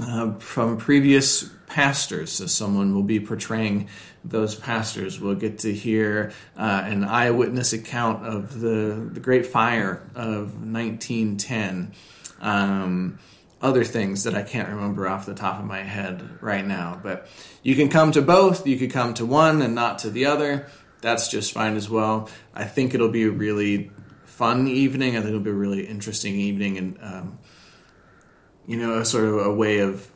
uh, 0.00 0.34
from 0.34 0.76
previous 0.76 1.50
pastors. 1.66 2.32
So 2.32 2.46
someone 2.46 2.94
will 2.94 3.02
be 3.02 3.20
portraying 3.20 3.88
those 4.24 4.54
pastors. 4.54 5.20
We'll 5.20 5.34
get 5.34 5.60
to 5.60 5.72
hear 5.72 6.32
uh, 6.56 6.82
an 6.84 7.04
eyewitness 7.04 7.72
account 7.72 8.26
of 8.26 8.60
the 8.60 9.08
the 9.12 9.20
Great 9.20 9.46
Fire 9.46 10.08
of 10.14 10.54
1910. 10.54 11.92
Um, 12.40 13.18
other 13.62 13.84
things 13.84 14.24
that 14.24 14.34
I 14.34 14.42
can't 14.42 14.68
remember 14.68 15.08
off 15.08 15.24
the 15.24 15.34
top 15.34 15.60
of 15.60 15.64
my 15.64 15.82
head 15.82 16.28
right 16.42 16.66
now. 16.66 16.98
But 17.00 17.28
you 17.62 17.76
can 17.76 17.88
come 17.88 18.10
to 18.12 18.20
both, 18.20 18.66
you 18.66 18.76
could 18.76 18.90
come 18.90 19.14
to 19.14 19.24
one 19.24 19.62
and 19.62 19.74
not 19.74 20.00
to 20.00 20.10
the 20.10 20.26
other. 20.26 20.66
That's 21.00 21.28
just 21.28 21.52
fine 21.52 21.76
as 21.76 21.88
well. 21.88 22.28
I 22.52 22.64
think 22.64 22.92
it'll 22.92 23.08
be 23.08 23.22
a 23.22 23.30
really 23.30 23.92
fun 24.24 24.66
evening. 24.66 25.16
I 25.16 25.20
think 25.20 25.28
it'll 25.28 25.40
be 25.40 25.50
a 25.50 25.54
really 25.54 25.86
interesting 25.86 26.34
evening 26.34 26.76
and, 26.76 26.98
um, 27.00 27.38
you 28.72 28.78
know, 28.78 28.98
a 28.98 29.04
sort 29.04 29.24
of 29.24 29.34
a 29.46 29.52
way 29.54 29.78
of 29.80 30.08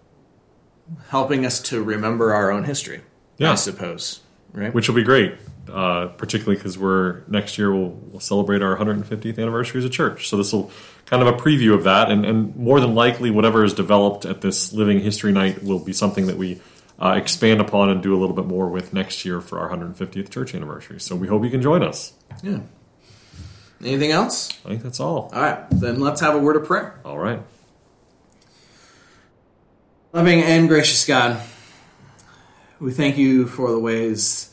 helping 1.09 1.45
us 1.45 1.61
to 1.61 1.83
remember 1.83 2.33
our 2.33 2.51
own 2.51 2.64
history, 2.64 3.01
Yeah. 3.38 3.53
I 3.53 3.55
suppose. 3.57 4.21
Right? 4.53 4.73
which 4.73 4.88
will 4.88 4.95
be 4.97 5.03
great, 5.03 5.35
uh, 5.71 6.07
particularly 6.16 6.57
because 6.57 6.79
we're 6.79 7.21
next 7.29 7.59
year 7.59 7.71
we'll, 7.75 7.90
we'll 7.90 8.21
celebrate 8.21 8.62
our 8.62 8.75
150th 8.79 9.38
anniversary 9.38 9.79
as 9.81 9.85
a 9.85 9.90
church. 9.90 10.31
So 10.31 10.38
this 10.38 10.51
will 10.55 10.71
kind 11.05 11.21
of 11.23 11.29
a 11.29 11.35
preview 11.37 11.75
of 11.75 11.85
that, 11.85 12.11
and, 12.11 12.25
and 12.25 12.57
more 12.57 12.81
than 12.81 12.95
likely, 12.95 13.31
whatever 13.31 13.62
is 13.64 13.75
developed 13.75 14.25
at 14.25 14.40
this 14.40 14.73
Living 14.73 15.01
History 15.01 15.31
Night 15.33 15.62
will 15.62 15.79
be 15.79 15.92
something 15.92 16.27
that 16.29 16.38
we 16.38 16.62
uh, 16.99 17.14
expand 17.23 17.61
upon 17.61 17.90
and 17.90 18.03
do 18.03 18.16
a 18.16 18.19
little 18.19 18.35
bit 18.35 18.47
more 18.47 18.69
with 18.71 18.95
next 18.95 19.27
year 19.27 19.42
for 19.42 19.59
our 19.59 19.69
150th 19.77 20.31
church 20.31 20.55
anniversary. 20.55 20.99
So 21.01 21.14
we 21.14 21.29
hope 21.29 21.45
you 21.45 21.51
can 21.51 21.61
join 21.61 21.83
us. 21.83 22.14
yeah. 22.42 22.61
Anything 23.85 24.11
else? 24.12 24.49
I 24.64 24.71
think 24.71 24.83
that's 24.83 25.01
all. 25.01 25.31
All 25.35 25.42
right, 25.42 25.66
then 25.71 26.01
let's 26.01 26.23
have 26.23 26.35
a 26.35 26.38
word 26.38 26.57
of 26.57 26.64
prayer. 26.64 26.99
All 27.05 27.19
right. 27.19 27.42
Loving 30.16 30.40
and 30.40 30.66
gracious 30.66 31.05
God, 31.05 31.42
we 32.81 32.90
thank 32.90 33.18
you 33.18 33.46
for 33.46 33.70
the 33.70 33.79
ways 33.79 34.50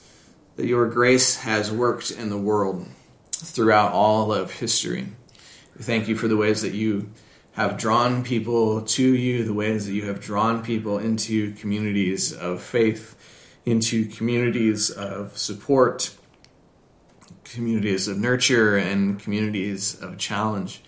that 0.58 0.65
your 0.65 0.89
grace 0.89 1.38
has 1.38 1.71
worked 1.71 2.12
in 2.12 2.30
the 2.30 2.38
world 2.38 2.86
throughout 3.32 3.93
all 3.93 4.34
of 4.34 4.52
history. 4.52 5.08
We 5.78 5.84
thank 5.86 6.10
you 6.10 6.17
for 6.17 6.28
the 6.28 6.36
ways 6.36 6.63
that 6.63 6.73
you 6.73 7.12
have 7.54 7.78
drawn 7.78 8.26
people 8.26 8.82
to 8.82 9.15
you, 9.15 9.45
the 9.45 9.54
ways 9.54 9.86
that 9.86 9.93
you 9.93 10.06
have 10.08 10.19
drawn 10.19 10.65
people 10.65 10.97
into 10.97 11.54
communities 11.54 12.34
of 12.34 12.62
faith, 12.62 13.15
into 13.65 14.06
communities 14.08 14.89
of 14.89 15.38
support, 15.38 16.13
communities 17.45 18.10
of 18.10 18.17
nurture, 18.17 18.76
and 18.76 19.17
communities 19.17 19.97
of 20.02 20.17
challenge. 20.17 20.83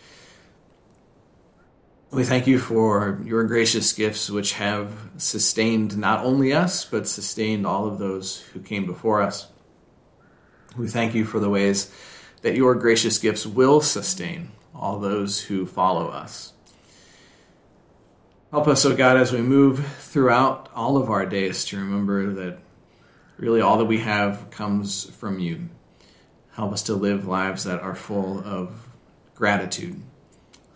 We 2.15 2.23
thank 2.23 2.47
you 2.47 2.59
for 2.59 3.19
your 3.25 3.43
gracious 3.43 3.91
gifts, 3.91 4.29
which 4.29 4.53
have 4.53 4.89
sustained 5.17 5.97
not 5.97 6.23
only 6.23 6.53
us, 6.53 6.85
but 6.85 7.09
sustained 7.09 7.67
all 7.67 7.87
of 7.87 7.97
those 7.99 8.39
who 8.39 8.61
came 8.61 8.85
before 8.85 9.21
us. 9.21 9.49
We 10.77 10.87
thank 10.87 11.13
you 11.13 11.25
for 11.25 11.41
the 11.41 11.49
ways 11.49 11.93
that 12.41 12.55
your 12.55 12.73
gracious 12.75 13.17
gifts 13.17 13.45
will 13.45 13.81
sustain 13.81 14.53
all 14.73 14.97
those 14.97 15.41
who 15.41 15.65
follow 15.65 16.07
us. 16.07 16.53
Help 18.49 18.69
us, 18.69 18.85
O 18.85 18.95
God, 18.95 19.17
as 19.17 19.33
we 19.33 19.41
move 19.41 19.85
throughout 19.97 20.69
all 20.73 20.95
of 20.95 21.09
our 21.09 21.25
days 21.25 21.65
to 21.65 21.77
remember 21.77 22.31
that 22.31 22.59
really 23.35 23.59
all 23.59 23.77
that 23.79 23.85
we 23.85 23.97
have 23.97 24.49
comes 24.51 25.03
from 25.17 25.39
you. 25.39 25.67
Help 26.53 26.71
us 26.71 26.83
to 26.83 26.95
live 26.95 27.27
lives 27.27 27.65
that 27.65 27.81
are 27.81 27.93
full 27.93 28.41
of 28.41 28.87
gratitude. 29.35 30.01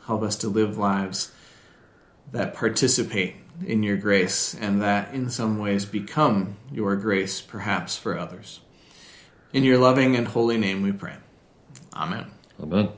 Help 0.09 0.23
us 0.23 0.35
to 0.37 0.49
live 0.49 0.75
lives 0.75 1.31
that 2.31 2.55
participate 2.55 3.35
in 3.63 3.83
your 3.83 3.95
grace 3.95 4.55
and 4.55 4.81
that 4.81 5.13
in 5.13 5.29
some 5.29 5.59
ways 5.59 5.85
become 5.85 6.57
your 6.71 6.95
grace, 6.95 7.41
perhaps 7.41 7.95
for 7.95 8.17
others. 8.17 8.59
In 9.53 9.63
your 9.63 9.77
loving 9.77 10.15
and 10.15 10.27
holy 10.27 10.57
name 10.57 10.81
we 10.81 10.91
pray. 10.91 11.17
Amen. 11.93 12.25
Amen. 12.59 12.89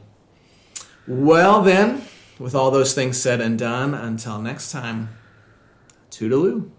Well, 1.06 1.62
then, 1.62 2.04
with 2.39 2.56
all 2.56 2.71
those 2.71 2.93
things 2.93 3.21
said 3.21 3.41
and 3.41 3.60
done, 3.60 3.93
until 3.93 4.39
next 4.39 4.71
time, 4.71 5.10
toodaloo. 6.12 6.69